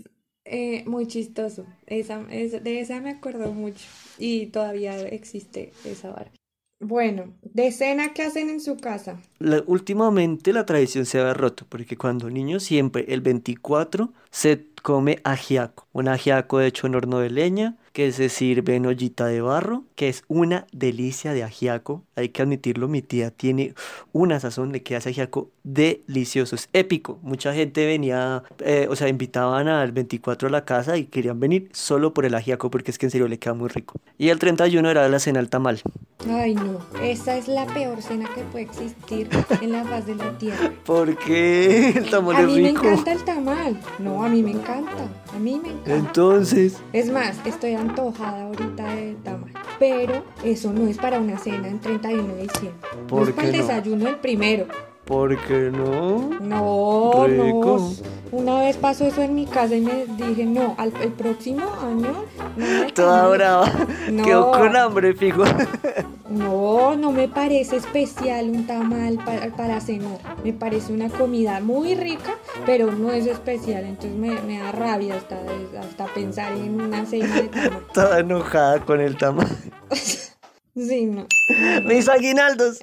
[0.45, 1.65] eh, muy chistoso.
[1.87, 3.85] Esa, es- de esa me acuerdo mucho
[4.17, 6.40] y todavía existe esa Barbie.
[6.83, 9.21] Bueno, de cena, ¿qué hacen en su casa?
[9.37, 15.19] La- últimamente la tradición se ha roto, porque cuando niños siempre el 24 se come
[15.23, 15.87] ajiaco.
[15.93, 20.07] Un ajiaco hecho en horno de leña, que se sirve en ollita de barro, que
[20.07, 22.03] es una delicia de ajiaco.
[22.15, 23.73] Hay que admitirlo, mi tía tiene
[24.13, 27.19] una sazón de que hace ajiaco delicioso, es épico.
[27.21, 31.69] Mucha gente venía, eh, o sea, invitaban al 24 a la casa y querían venir
[31.73, 33.95] solo por el ajiaco, porque es que en serio le queda muy rico.
[34.17, 35.81] Y el 31 era la cena al tamal.
[36.29, 39.27] Ay, no, esa es la peor cena que puede existir
[39.61, 40.71] en la faz de la tierra.
[40.85, 42.85] Porque el tamal A es mí me rico.
[42.87, 43.77] encanta el tamal.
[43.99, 44.70] No, a mí me encanta.
[45.33, 45.95] A mí me encanta.
[45.95, 49.51] Entonces, Es más, estoy antojada ahorita de tamal.
[49.79, 52.89] Pero eso no es para una cena en 31 de diciembre.
[53.01, 53.61] No ¿Por es para el no?
[53.61, 54.67] desayuno el primero.
[55.11, 56.39] ¿Por qué no?
[56.39, 57.77] No, Rico.
[57.79, 58.11] no.
[58.31, 62.23] Una vez pasó eso en mi casa y me dije, no, al, el próximo año.
[62.55, 63.71] nada de Toda brava.
[64.09, 64.23] No.
[64.23, 65.43] Quedó con hambre, fijo.
[66.29, 70.17] No, no me parece especial un tamal para, para cenar.
[70.45, 73.83] Me parece una comida muy rica, pero no es especial.
[73.83, 75.37] Entonces me, me da rabia hasta,
[75.81, 77.83] hasta pensar en una cena de tamal.
[77.93, 79.47] Toda enojada con el tamal.
[80.73, 81.27] Sí, no.
[81.83, 82.79] Mis aguinaldos.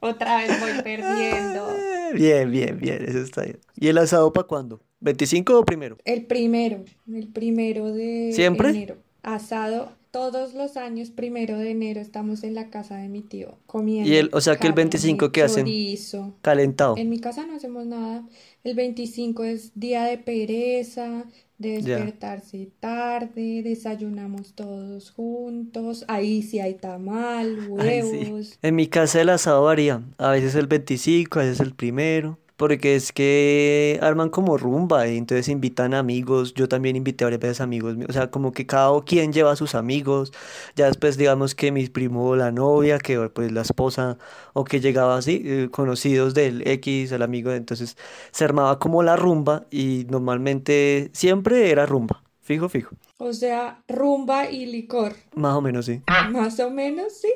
[0.00, 1.68] Otra vez voy perdiendo.
[2.14, 3.58] Bien, bien, bien, eso está bien.
[3.76, 4.80] ¿Y el asado para cuándo?
[5.00, 5.96] ¿25 o primero?
[6.04, 8.70] El primero, el primero de ¿Siempre?
[8.70, 8.96] enero.
[9.22, 14.10] Asado todos los años, primero de enero, estamos en la casa de mi tío comiendo.
[14.10, 15.64] Y el- o sea que el carne, 25, ¿qué hacen?
[15.66, 16.34] chorizo.
[16.42, 16.96] Calentado.
[16.96, 18.26] En mi casa no hacemos nada.
[18.64, 21.24] El 25 es día de pereza,
[21.60, 26.06] de despertarse tarde, desayunamos todos juntos.
[26.08, 28.16] Ahí sí hay tamal, Ay, sí.
[28.16, 28.58] huevos.
[28.62, 30.02] En mi casa el asado varía.
[30.16, 32.38] A veces el 25, a veces el primero.
[32.60, 36.52] Porque es que arman como rumba y entonces invitan amigos.
[36.52, 37.96] Yo también invité varias veces amigos.
[38.06, 40.30] O sea, como que cada quien lleva a sus amigos.
[40.76, 44.18] Ya después digamos que mi primo, la novia, que pues la esposa,
[44.52, 47.50] o que llegaba así, eh, conocidos del X, el amigo.
[47.50, 47.96] Entonces
[48.30, 52.22] se armaba como la rumba y normalmente siempre era rumba.
[52.42, 52.94] Fijo, fijo.
[53.16, 55.14] O sea, rumba y licor.
[55.34, 56.02] Más o menos, sí.
[56.30, 57.32] Más o menos, sí.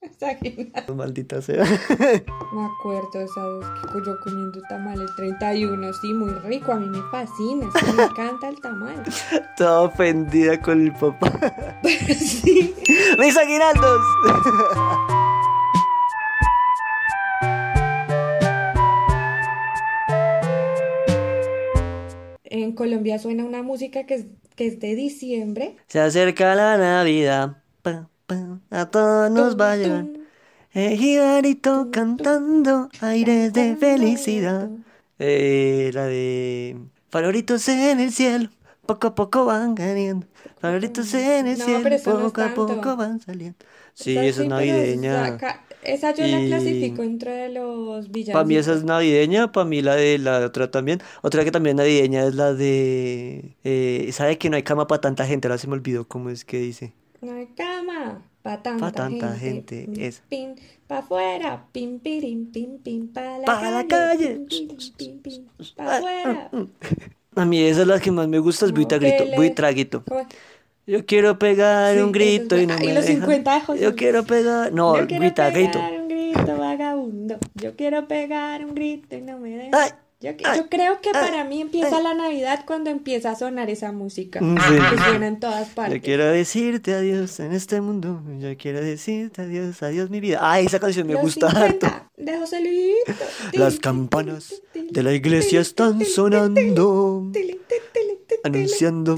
[0.00, 0.94] Exagerado.
[0.94, 1.64] Maldita sea.
[2.52, 6.86] Me acuerdo esa vez que yo comiendo tamal el 31, sí, muy rico, a mí
[6.86, 9.02] me fascina, sí, me encanta el tamal.
[9.56, 11.32] Toda ofendida con el papá.
[12.18, 12.74] Sí.
[13.18, 14.00] ¡Mis aguinaldos!
[22.44, 25.76] En Colombia suena una música que es, que es de diciembre.
[25.88, 27.62] Se acerca la Navidad.
[27.82, 28.08] pa,
[28.70, 30.04] a todos nos va a llevar.
[30.04, 30.26] tum,
[30.72, 34.70] Ejibarito cantando aires de felicidad.
[35.18, 36.76] Eh, la de
[37.10, 38.50] farolitos en el cielo.
[38.86, 40.26] poco a poco van ganando.
[40.60, 43.58] Favoritos en el No, cielo, no poco a poco van saliendo.
[43.94, 45.28] Sí, Esa es navideña.
[45.28, 48.32] Esa, esa yo la clasifico entre los villancicos.
[48.32, 51.00] Para mí esa es navideña, para mí la de la otra también.
[51.22, 53.56] Otra que también es navideña es la de...
[53.64, 55.48] Eh, ¿sabe que no hay cama para tanta gente?
[55.48, 56.94] Ahora se me olvidó cómo es que dice.
[57.20, 59.84] No hay cama pa' tanta, Pa' tanta gente.
[59.86, 60.22] gente, esa.
[60.28, 60.54] Pin,
[60.86, 63.88] pa' afuera, pim, pirim, pim, pim, pa' la Pa' la calle.
[63.88, 64.34] calle.
[64.48, 65.44] Pim, pirim, pim, pim,
[65.76, 66.50] pa' afuera.
[67.34, 70.04] A mí esa es la que más me gusta, es No, buita grito.
[70.06, 70.26] ¿Cómo es?
[70.86, 73.20] Yo quiero pegar Sí, un grito es y no ah, me y los dejan.
[73.20, 74.72] 50 de José Yo quiero pegar...
[74.72, 77.38] No, Yo quiero pegar un grito vagabundo.
[77.54, 79.74] Yo quiero pegar un grito y no me dejan.
[79.74, 80.36] Ay, Yo,
[80.68, 84.40] creo que para mí empieza la Navidad cuando empieza a sonar esa música.
[84.40, 84.74] Mm, sí.
[84.90, 86.02] Que suena en todas Yo partes.
[86.02, 88.20] quiero decirte adiós en este mundo.
[88.40, 90.40] Yo quiero decirte adiós, adiós mi vida.
[90.42, 91.86] Ay, esa canción me Los gusta harto.
[91.86, 93.18] 50 de José Luis.
[93.52, 97.30] Las campanas de la iglesia están sonando,
[98.42, 99.14] anunciando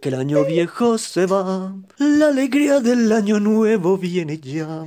[0.00, 1.76] que el año viejo se va.
[1.98, 4.84] La alegría del año nuevo viene ya.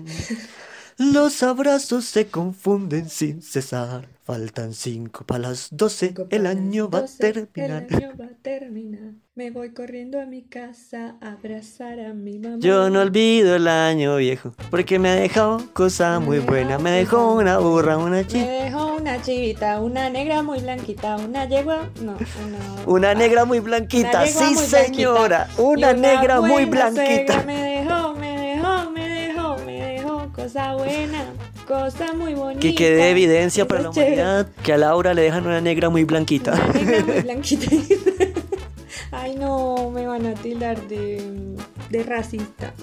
[0.98, 4.10] Los abrazos se confunden sin cesar.
[4.24, 6.14] Faltan cinco para las doce.
[6.30, 7.86] El año las va a 12, terminar.
[7.90, 9.12] El año va a terminar.
[9.34, 12.58] Me voy corriendo a mi casa a abrazar a mi mamá.
[12.60, 16.78] Yo no olvido el año viejo, porque me ha dejado cosa muy buena.
[16.78, 18.46] Me dejó una burra, una Me chica.
[18.46, 21.90] dejó una chivita, una negra muy blanquita, una yegua.
[22.02, 22.86] No, una.
[22.86, 24.86] Una negra muy blanquita, una sí muy blanquita.
[24.86, 27.42] señora, Y una negra muy blanquita.
[27.44, 31.24] Me dejó, me dejó, me dejó, me dejó cosa buena,
[31.72, 32.60] cosa muy bonita.
[32.60, 36.54] Que quede evidencia para la humanidad que a Laura le dejan una negra muy blanquita.
[36.54, 37.68] Una negra muy blanquita.
[39.12, 41.56] Ay, no, me van a tildar de,
[41.90, 42.74] de racista.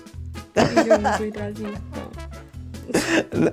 [0.87, 1.81] Yo no soy racista.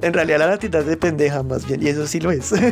[0.01, 2.53] En realidad la es de pendeja más bien, y eso sí lo es.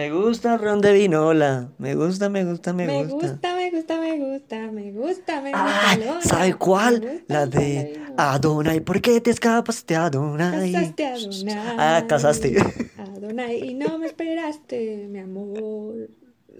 [0.00, 1.68] Me gusta el ron de vinola.
[1.76, 3.28] Me gusta, me gusta, me, Me gusta.
[3.32, 5.90] gusta, me gusta, me gusta, me gusta, me gusta.
[5.90, 6.20] Ah, Lola.
[6.22, 7.00] ¿sabe Me cuál?
[7.02, 8.00] gusta La de.
[8.16, 8.80] Adonai.
[8.80, 10.72] ¿Por qué te escapaste, Adonai?
[10.72, 11.76] Casaste Adonai.
[11.78, 12.56] Ah, casaste.
[12.96, 16.08] Adonai, y no me esperaste, mi amor.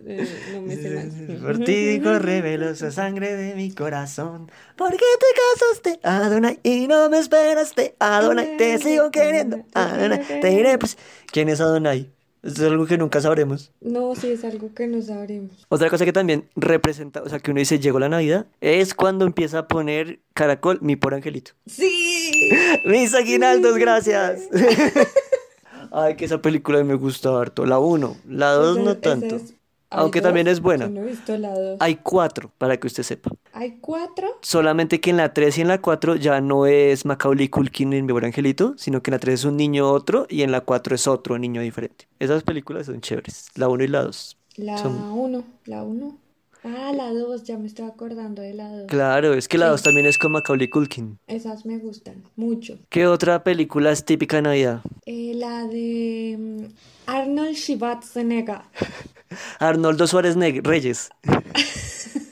[0.06, 1.40] Eh, no me sé más.
[1.42, 4.50] Por ti corre velosa sangre de mi corazón.
[4.76, 6.60] ¿Por qué te casaste, Adonai?
[6.62, 8.58] Y no me esperaste, Adonai.
[8.58, 10.20] Te sigo queriendo, Adonai.
[10.42, 10.98] Te diré, pues,
[11.32, 12.10] ¿quién es Adonai?
[12.42, 13.70] Eso es algo que nunca sabremos.
[13.82, 15.66] No, sí, es algo que no sabremos.
[15.68, 19.26] Otra cosa que también representa, o sea, que uno dice llegó la Navidad, es cuando
[19.26, 21.52] empieza a poner Caracol, mi por angelito.
[21.66, 22.50] ¡Sí!
[22.86, 24.40] Mis aguinaldos, gracias.
[25.92, 27.66] Ay, que esa película me gusta harto.
[27.66, 29.36] La 1, la 2 Esa- no tanto.
[29.36, 29.54] es-
[29.90, 30.52] Aunque ¿Hay también dos?
[30.54, 30.88] es buena.
[30.88, 31.76] No he visto la dos.
[31.80, 33.30] Hay cuatro, para que usted sepa.
[33.52, 34.28] ¿Hay cuatro?
[34.42, 38.06] Solamente que en la 3 y en la 4 ya no es Macaulay Culkin en
[38.06, 40.60] Mi Buen Angelito, sino que en la 3 es un niño otro y en la
[40.60, 42.06] 4 es otro niño diferente.
[42.20, 44.36] Esas películas son chéveres, la 1 y la 2.
[44.56, 46.16] La Son- uno, la uno.
[46.62, 48.86] Ah, la dos, ya me estoy acordando de la dos.
[48.86, 49.70] Claro, es que la Sí.
[49.72, 51.18] 2 también es con Macaulay Culkin.
[51.26, 52.78] Esas me gustan mucho.
[52.90, 54.80] ¿Qué otra película es típica de Navidad?
[55.06, 56.64] Eh, la de mm,
[57.06, 58.60] Arnold Schwarzenegger.
[59.58, 61.10] Arnoldo Suárez Neg- Reyes.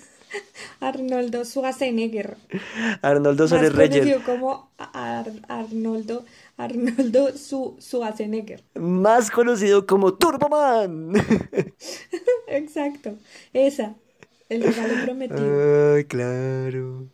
[0.80, 2.36] Arnoldo Schwarzenegger.
[3.02, 3.98] Arnoldo Más Suárez Reyes.
[3.98, 6.24] conocido como Ar- Arnoldo,
[6.56, 8.62] Arnoldo Su- Schwarzenegger.
[8.76, 11.12] Más conocido como Turboman.
[12.46, 13.14] Exacto,
[13.52, 13.94] esa.
[14.48, 15.94] El regalo prometido.
[15.96, 17.06] Ay, claro.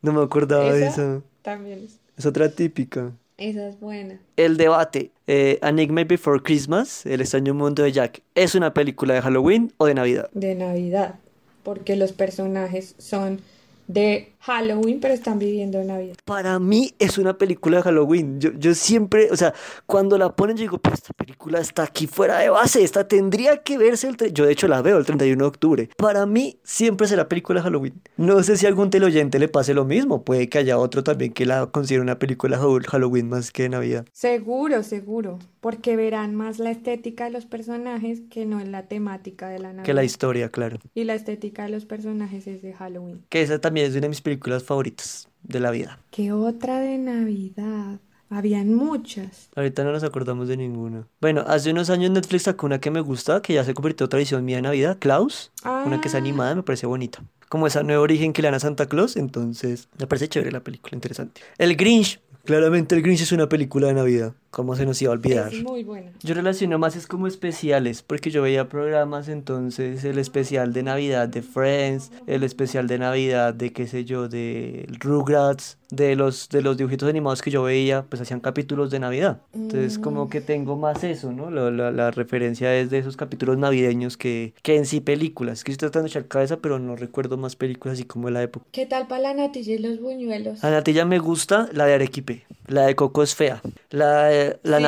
[0.00, 1.22] No me acordaba de Esa eso.
[1.42, 1.98] también es.
[2.16, 3.12] Es otra típica.
[3.38, 4.20] Esa es buena.
[4.36, 5.12] El debate.
[5.28, 9.72] Eh, A Nightmare Before Christmas, El extraño mundo de Jack, ¿es una película de Halloween
[9.78, 10.28] o de Navidad?
[10.32, 11.20] De Navidad.
[11.62, 13.40] Porque los personajes son
[13.86, 16.16] de Halloween, pero están viviendo en Navidad.
[16.24, 18.40] Para mí es una película de Halloween.
[18.40, 19.52] Yo, yo siempre, o sea,
[19.86, 22.82] cuando la ponen, yo digo, pero esta película está aquí fuera de base.
[22.82, 24.16] Esta tendría que verse el.
[24.32, 25.88] Yo, de hecho, la veo el 31 de octubre.
[25.96, 27.94] Para mí, siempre será película de Halloween.
[28.16, 30.24] No sé si a algún teleoyente le pase lo mismo.
[30.24, 33.68] Puede que haya otro también que la considere una película de Halloween más que de
[33.70, 34.06] Navidad.
[34.12, 35.38] Seguro, seguro.
[35.60, 39.68] Porque verán más la estética de los personajes que no en la temática de la
[39.68, 39.84] Navidad.
[39.84, 40.78] Que la historia, claro.
[40.94, 43.24] Y la estética de los personajes es de Halloween.
[43.28, 45.98] Que esa también es una de mis películas favoritas de la vida.
[46.10, 47.98] ¿Qué otra de Navidad?
[48.30, 49.48] Habían muchas.
[49.56, 51.06] Ahorita no nos acordamos de ninguna.
[51.20, 54.10] Bueno, hace unos años Netflix sacó una que me gusta, que ya se convirtió en
[54.10, 55.50] tradición mía de Navidad, Klaus.
[55.64, 56.18] Una que es Ah.
[56.18, 57.22] animada, me parece bonita.
[57.48, 60.60] Como esa nueva origen que le dan a Santa Claus, entonces me parece chévere la
[60.60, 61.40] película, interesante.
[61.56, 64.34] El Grinch, claramente el Grinch es una película de Navidad.
[64.50, 65.52] ¿Cómo se nos iba a olvidar?
[65.52, 66.10] Es muy buena.
[66.22, 71.28] Yo relaciono más es como especiales, porque yo veía programas, entonces el especial de Navidad
[71.28, 76.60] de Friends, el especial de Navidad de qué sé yo, de Rugrats, de los de
[76.62, 79.40] los dibujitos animados que yo veía, pues hacían capítulos de Navidad.
[79.54, 81.50] Entonces como que tengo más eso, ¿no?
[81.50, 85.58] La, la, la referencia es de esos capítulos navideños que, que en sí películas.
[85.58, 88.32] Es que estoy tratando de echar cabeza, pero no recuerdo más películas así como de
[88.34, 88.66] la época.
[88.72, 90.62] ¿Qué tal para la natilla y los buñuelos?
[90.62, 92.44] La natilla me gusta, la de Arequipe.
[92.66, 93.62] La de Coco es fea.
[93.90, 94.84] La, de- la, Sí,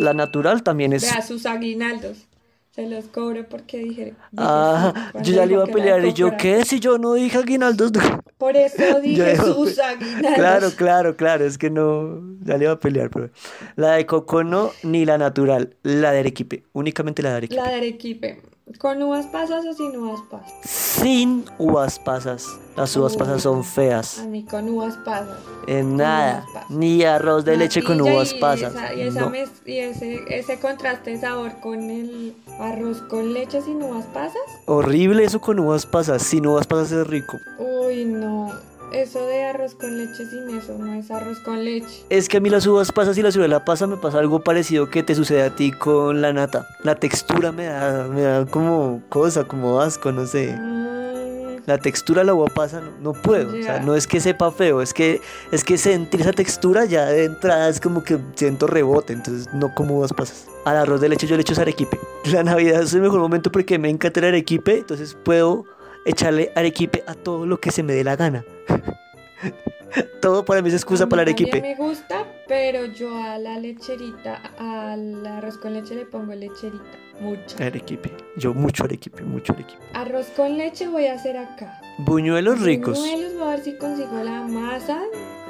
[0.00, 1.02] nat- natural también es...
[1.02, 2.26] Vea sus aguinaldos.
[2.74, 4.14] Se los cobro porque dije.
[4.38, 6.64] Ah, yo ya le iba a pelear y yo, ¿qué?
[6.64, 7.92] Si yo no dije aguinaldos.
[8.38, 10.34] Por eso dije sus aguinaldos.
[10.34, 13.28] Claro, claro, claro, es que no, ya le iba a pelear, pero
[13.76, 17.60] la de Coco no, ni la natural, la de Arequipe, únicamente la de Arequipe.
[17.62, 18.40] La de Arequipe.
[18.78, 20.52] ¿Con uvas pasas o sin uvas pasas?
[20.64, 22.46] Sin uvas pasas,
[22.76, 25.36] las uvas pasas son feas, A mí con uvas pasas.
[25.66, 26.70] en nada, pasas.
[26.70, 29.30] ni arroz de leche con uvas y pasas, esa- y esa no.
[29.30, 34.40] mez- y ese, ese contraste de sabor con el arroz con leche sin uvas pasas.
[34.66, 37.38] Horrible eso con uvas pasas, sin uvas pasas es rico.
[37.58, 38.52] Uy, no.
[38.92, 42.04] Eso de arroz con leche sin eso no es arroz con leche.
[42.10, 44.90] Es que a mí las uvas pasas y la ciruela pasa me pasa algo parecido
[44.90, 46.66] que te sucede a ti con la nata.
[46.82, 50.54] La textura me da, me da como cosa, como asco, no sé.
[50.54, 54.20] Mm, La textura de la uva pasa no, no puedo, o sea, no es que
[54.20, 55.20] sepa feo, es que
[55.52, 59.72] es que sentir esa textura ya de entrada es como que siento rebote, entonces no
[59.74, 60.46] como uvas pasas.
[60.64, 61.98] Al arroz de leche yo le echo arequipe.
[62.32, 65.64] La Navidad es el mejor momento porque me encanta el arequipe, entonces puedo
[66.04, 68.44] echarle arequipe a todo lo que se me dé la gana.
[70.20, 71.60] todo para mí es excusa a mí para el arequipe.
[71.60, 76.98] me gusta, pero yo a la lecherita, al arroz con leche le pongo lecherita.
[77.20, 77.64] Mucha.
[77.64, 79.80] Arequipe, yo mucho arequipe, mucho arequipe.
[79.94, 81.80] Arroz con leche voy a hacer acá.
[81.98, 82.98] Buñuelos ricos.
[82.98, 85.00] Buñuelos, voy a ver si consigo la masa.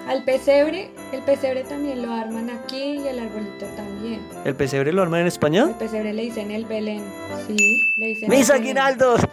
[0.09, 4.20] Al pesebre, el pesebre también lo arman aquí y el arbolito también.
[4.44, 5.78] ¿El pesebre lo arman en El España?
[5.78, 7.05] pesebre le dicen el Belén.
[7.46, 9.20] Sí, le dicen ¡Mis el aguinaldos!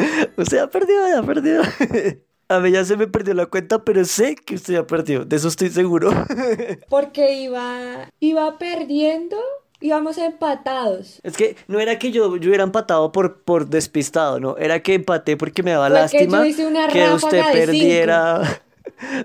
[0.36, 1.62] usted ha perdido, ya ha perdido.
[2.48, 5.24] A mí ya se me perdió la cuenta, pero sé que usted ya perdió.
[5.24, 6.10] De eso estoy seguro.
[6.88, 9.36] Porque iba, iba perdiendo,
[9.80, 11.20] íbamos empatados.
[11.22, 14.56] Es que no era que yo, yo hubiera empatado por, por despistado, no.
[14.56, 17.52] Era que empaté porque me daba Fue que lástima yo hice una que usted de
[17.52, 18.62] perdiera.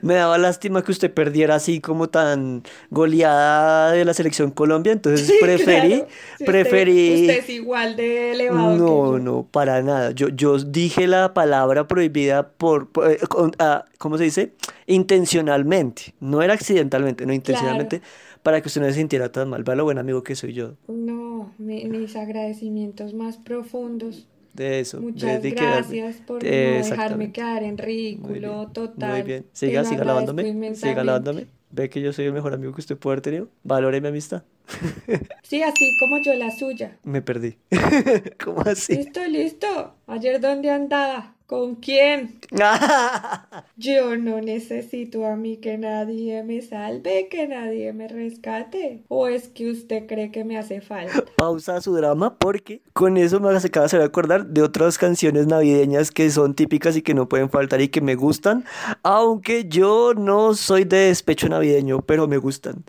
[0.01, 5.28] Me daba lástima que usted perdiera así como tan goleada de la selección Colombia, entonces
[5.28, 6.07] Sí, preferí, claro.
[6.38, 7.22] Si preferí.
[7.22, 9.20] Usted, es igual de elevado que No, yo.
[9.20, 10.11] no, para nada.
[10.11, 14.53] Yo, yo dije la palabra prohibida por, por- eh, con- ah, ¿cómo se dice?
[14.88, 16.13] Intencionalmente.
[16.20, 18.01] No era accidentalmente, no intencionalmente,
[18.43, 19.63] para que usted no se sintiera tan mal.
[19.63, 20.74] Vea lo buen amigo que soy yo.
[20.88, 24.28] No, mi- mis agradecimientos más profundos.
[24.56, 25.01] De eso.
[25.01, 29.12] Muchas de, de quedarme- gracias por no dejarme quedar en Muy ridículo bien, total.
[29.12, 29.45] Muy bien.
[29.51, 30.76] Siga, siga lavándome.
[30.76, 31.47] Siga lavándome.
[31.72, 33.49] Ve que yo soy el mejor amigo que usted puede haber tenido.
[33.64, 34.43] Valore mi amistad.
[35.43, 36.97] Sí, así como yo la suya.
[37.03, 37.58] Me perdí.
[38.43, 38.95] ¿Cómo así?
[38.95, 39.93] Listo, listo.
[40.08, 41.34] Ayer dónde andaba.
[41.47, 42.39] ¿Con quién?
[43.77, 49.03] Yo no necesito a mí que nadie me salve, que nadie me rescate.
[49.09, 51.23] ¿O es que usted cree que me hace falta?
[51.37, 56.09] Pausa su drama porque con eso me acaba de hacer acordar de otras canciones navideñas
[56.09, 58.65] que son típicas y que no pueden faltar y que me gustan.
[59.03, 62.85] Aunque yo no soy de despecho navideño, pero me gustan.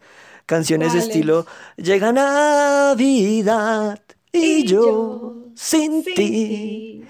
[0.47, 1.09] Canciones ¿Cuáles?
[1.09, 1.45] estilo
[1.77, 4.01] Llega Navidad
[4.33, 7.05] y, yo, sin ti.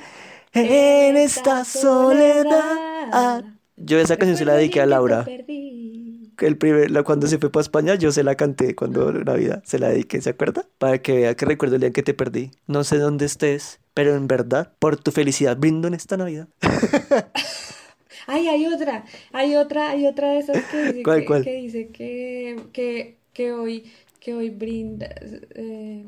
[0.57, 3.45] En esta soledad.
[3.77, 5.27] Yo esa canción se la dediqué a Laura.
[6.39, 9.63] El primer, la, cuando se fue para España, yo se la canté cuando Navidad.
[9.65, 10.67] Se la dediqué, ¿se acuerda?
[10.79, 12.51] Para que vea que recuerdo el día en que te perdí.
[12.67, 16.49] No sé dónde estés, pero en verdad, por tu felicidad, brindo en esta Navidad.
[18.27, 21.45] Ay, hay otra, hay otra, hay otra de esas que dice ¿Cuál, que, cuál?
[21.45, 25.09] que dice que, que, que hoy, que hoy brinda,
[25.55, 26.05] eh,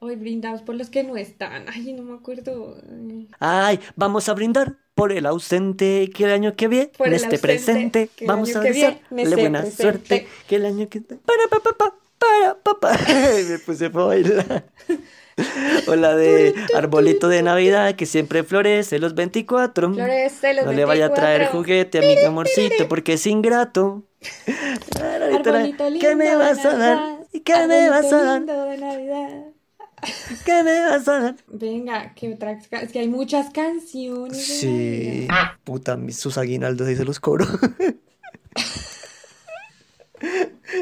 [0.00, 1.66] hoy brindamos por los que no están.
[1.68, 2.76] Ay, no me acuerdo.
[3.40, 7.36] Ay, vamos a brindar por el ausente que el año que viene Por el esté
[7.36, 8.08] ausente, presente.
[8.16, 9.82] que el Vamos a desearle buena presente.
[9.82, 12.98] suerte que el año que para pa, pa, pa, para pa, pa.
[13.48, 14.64] Me puse a bailar.
[15.86, 19.94] O la de arbolito de Navidad que siempre florece los 24.
[19.94, 21.58] Florece los no le vaya a traer 24.
[21.60, 24.02] juguete a mi amorcito porque es ingrato.
[25.00, 27.18] Arbolito lindo ¿Qué me vas a dar?
[27.44, 28.42] ¿Qué me vas a dar?
[30.44, 31.36] ¿Qué me vas a dar?
[31.48, 34.44] Venga, que otra, es que hay muchas canciones.
[34.46, 35.26] Sí.
[35.28, 35.52] Navidad.
[35.64, 37.46] Puta, mis, sus aguinaldos ahí se los cobro.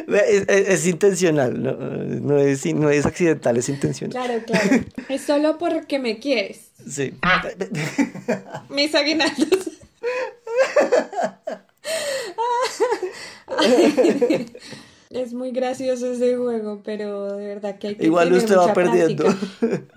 [0.08, 4.10] Es, es- es intencional, no, no es, no es accidental, es intencional.
[4.26, 4.84] Claro, claro.
[5.08, 6.70] Es solo porque me quieres.
[6.88, 7.12] Sí.
[8.70, 9.70] Mis aguinaldos.
[15.10, 18.72] Es muy gracioso ese juego, pero de verdad que hay que Igual tener usted va
[18.74, 19.24] perdiendo.
[19.24, 19.94] práctica.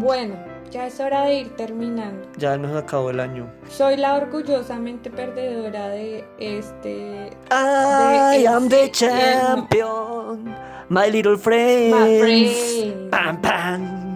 [0.00, 0.34] Bueno,
[0.70, 2.28] ya es hora de ir terminando.
[2.38, 3.50] Ya nos acabó el año.
[3.68, 10.54] Soy la orgullosamente perdedora de este I De am the ese- champion,
[10.88, 11.94] my little friend.
[11.94, 13.10] My friend.
[13.10, 14.06] Pam, pam.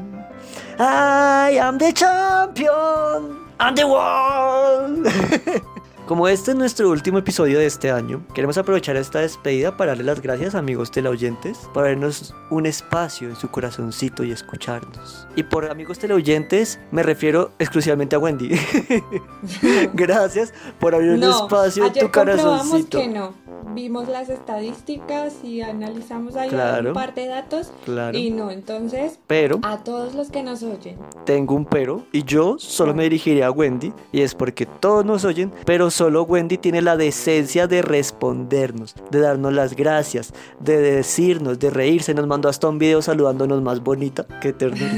[0.78, 5.62] I am the champion on the wall!
[6.11, 10.02] Como este es nuestro último episodio de este año, queremos aprovechar esta despedida para darle
[10.02, 15.28] las gracias amigos teleoyentes por darnos un espacio en su corazoncito y escucharnos.
[15.36, 18.50] Y por amigos teleoyentes me refiero exclusivamente a Wendy.
[19.94, 22.98] gracias por abrir un espacio en tu corazoncito.
[22.98, 23.32] que no.
[23.72, 26.88] Vimos las estadísticas y analizamos ahí Claro.
[26.88, 28.18] un par de datos Claro.
[28.18, 32.58] y no, entonces Pero a todos los que nos oyen, tengo un pero y yo
[32.58, 36.80] solo me dirigiría a Wendy y es porque todos nos oyen, pero solo Wendy tiene
[36.80, 42.70] la decencia de respondernos, de darnos las gracias, de decirnos, de reírse, nos mandó hasta
[42.70, 44.88] un video saludándonos más bonita que ternura.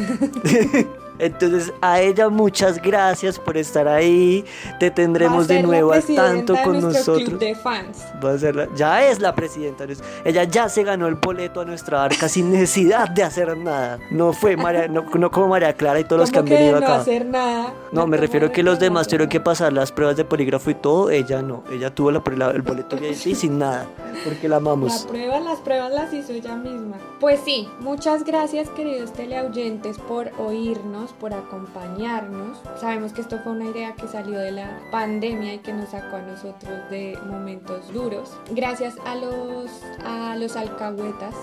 [1.23, 4.45] Entonces a ella muchas gracias por estar ahí,
[4.81, 7.41] te a tendremos de la nuevo al tanto con nuestro club nosotros.
[7.41, 7.99] de fans.
[8.25, 9.87] Va a ser la- ya es la presidenta.
[9.87, 13.99] de- Ella ya se ganó el boleto a nuestra arca sin necesidad de hacer nada.
[14.11, 16.81] No fue María, no, no como María Clara y todos los que han ¿Cómo venido
[16.81, 16.97] no acá.
[16.97, 17.73] hacer nada?
[17.93, 20.71] No, me ¿Cómo refiero de que los demás tuvieron que pasar las pruebas de polígrafo
[20.71, 21.11] y todo.
[21.11, 21.63] Ella no.
[21.71, 23.87] Ella tuvo la, la- el boleto VIP sin nada.
[24.25, 25.07] Porque la La amamos.
[25.09, 26.97] prueba, las pruebas las hizo ella misma.
[27.21, 32.59] Pues sí, muchas gracias queridos teleoyentes por oírnos, por acompañarnos.
[32.81, 36.17] Sabemos que esto fue una idea que salió de la pandemia y que nos sacó
[36.17, 38.31] a nosotros de momentos duros.
[38.51, 39.71] Gracias a los,
[40.05, 41.35] a los alcahuetas.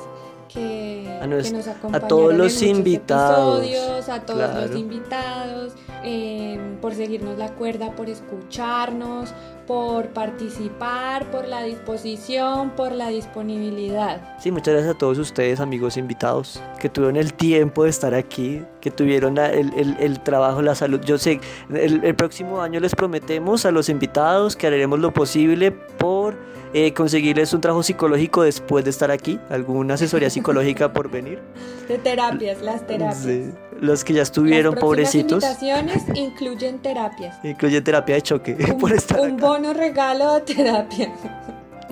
[0.52, 4.66] Que, A nos- que nos a acompañaron todos los invitados, episodios, a todos claro.
[4.68, 9.32] los invitados, eh, por seguirnos la cuerda, por escucharnos,
[9.70, 14.20] por participar, por la disposición, por la disponibilidad.
[14.40, 18.64] Sí, muchas gracias a todos ustedes, amigos invitados, que tuvieron el tiempo de estar aquí,
[18.82, 21.00] que tuvieron el, el- el trabajo, la salud.
[21.06, 21.40] Yo sé,
[21.72, 26.36] el, el próximo año les prometemos a los invitados que haremos lo posible por
[26.74, 31.40] eh, conseguirles un trabajo psicológico después de estar aquí, alguna asesoría psicológica por venir.
[31.88, 33.18] De terapias, las terapias.
[33.24, 33.52] Sí,
[33.82, 37.38] Los que ya estuvieron, Las pobrecitos, invitaciones incluyen terapias.
[37.44, 39.48] incluye terapia de choque por Un, estar un acá.
[39.48, 41.12] bono regalo de terapia.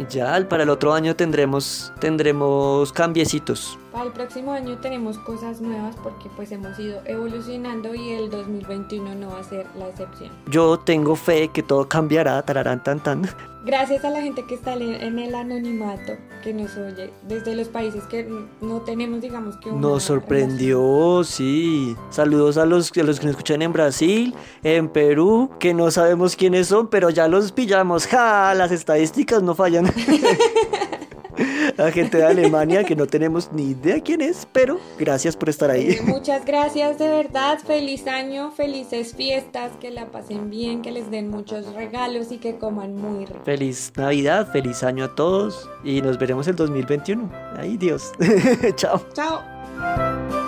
[0.09, 3.79] Ya, para el otro año tendremos, tendremos cambiecitos.
[3.97, 9.15] Para el próximo año tenemos cosas nuevas porque pues hemos ido evolucionando y el 2021
[9.15, 10.29] no va a ser la excepción.
[10.51, 13.27] Yo tengo fe que todo cambiará, tararán tan tan.
[13.65, 18.03] Gracias a la gente que está en el anonimato, que nos oye desde los países
[18.03, 18.31] que
[18.61, 21.95] no tenemos, digamos que una Nos sorprendió, sí.
[22.11, 26.35] Saludos a los, a los que nos escuchan en Brasil, en Perú, que no sabemos
[26.35, 28.05] quiénes son, pero ya los pillamos.
[28.05, 28.53] ¡Ja!
[28.53, 29.91] Las estadísticas no fallan.
[31.77, 35.69] La gente de Alemania, que no tenemos ni idea quién es, pero gracias por estar
[35.69, 35.91] ahí.
[35.91, 37.59] Eh, muchas gracias, de verdad.
[37.59, 42.57] Feliz año, felices fiestas, que la pasen bien, que les den muchos regalos y que
[42.57, 43.41] coman muy rico.
[43.43, 47.29] Feliz Navidad, feliz año a todos y nos veremos el 2021.
[47.57, 48.11] Ay, Dios.
[48.75, 49.01] Chao.
[49.13, 50.46] Chao.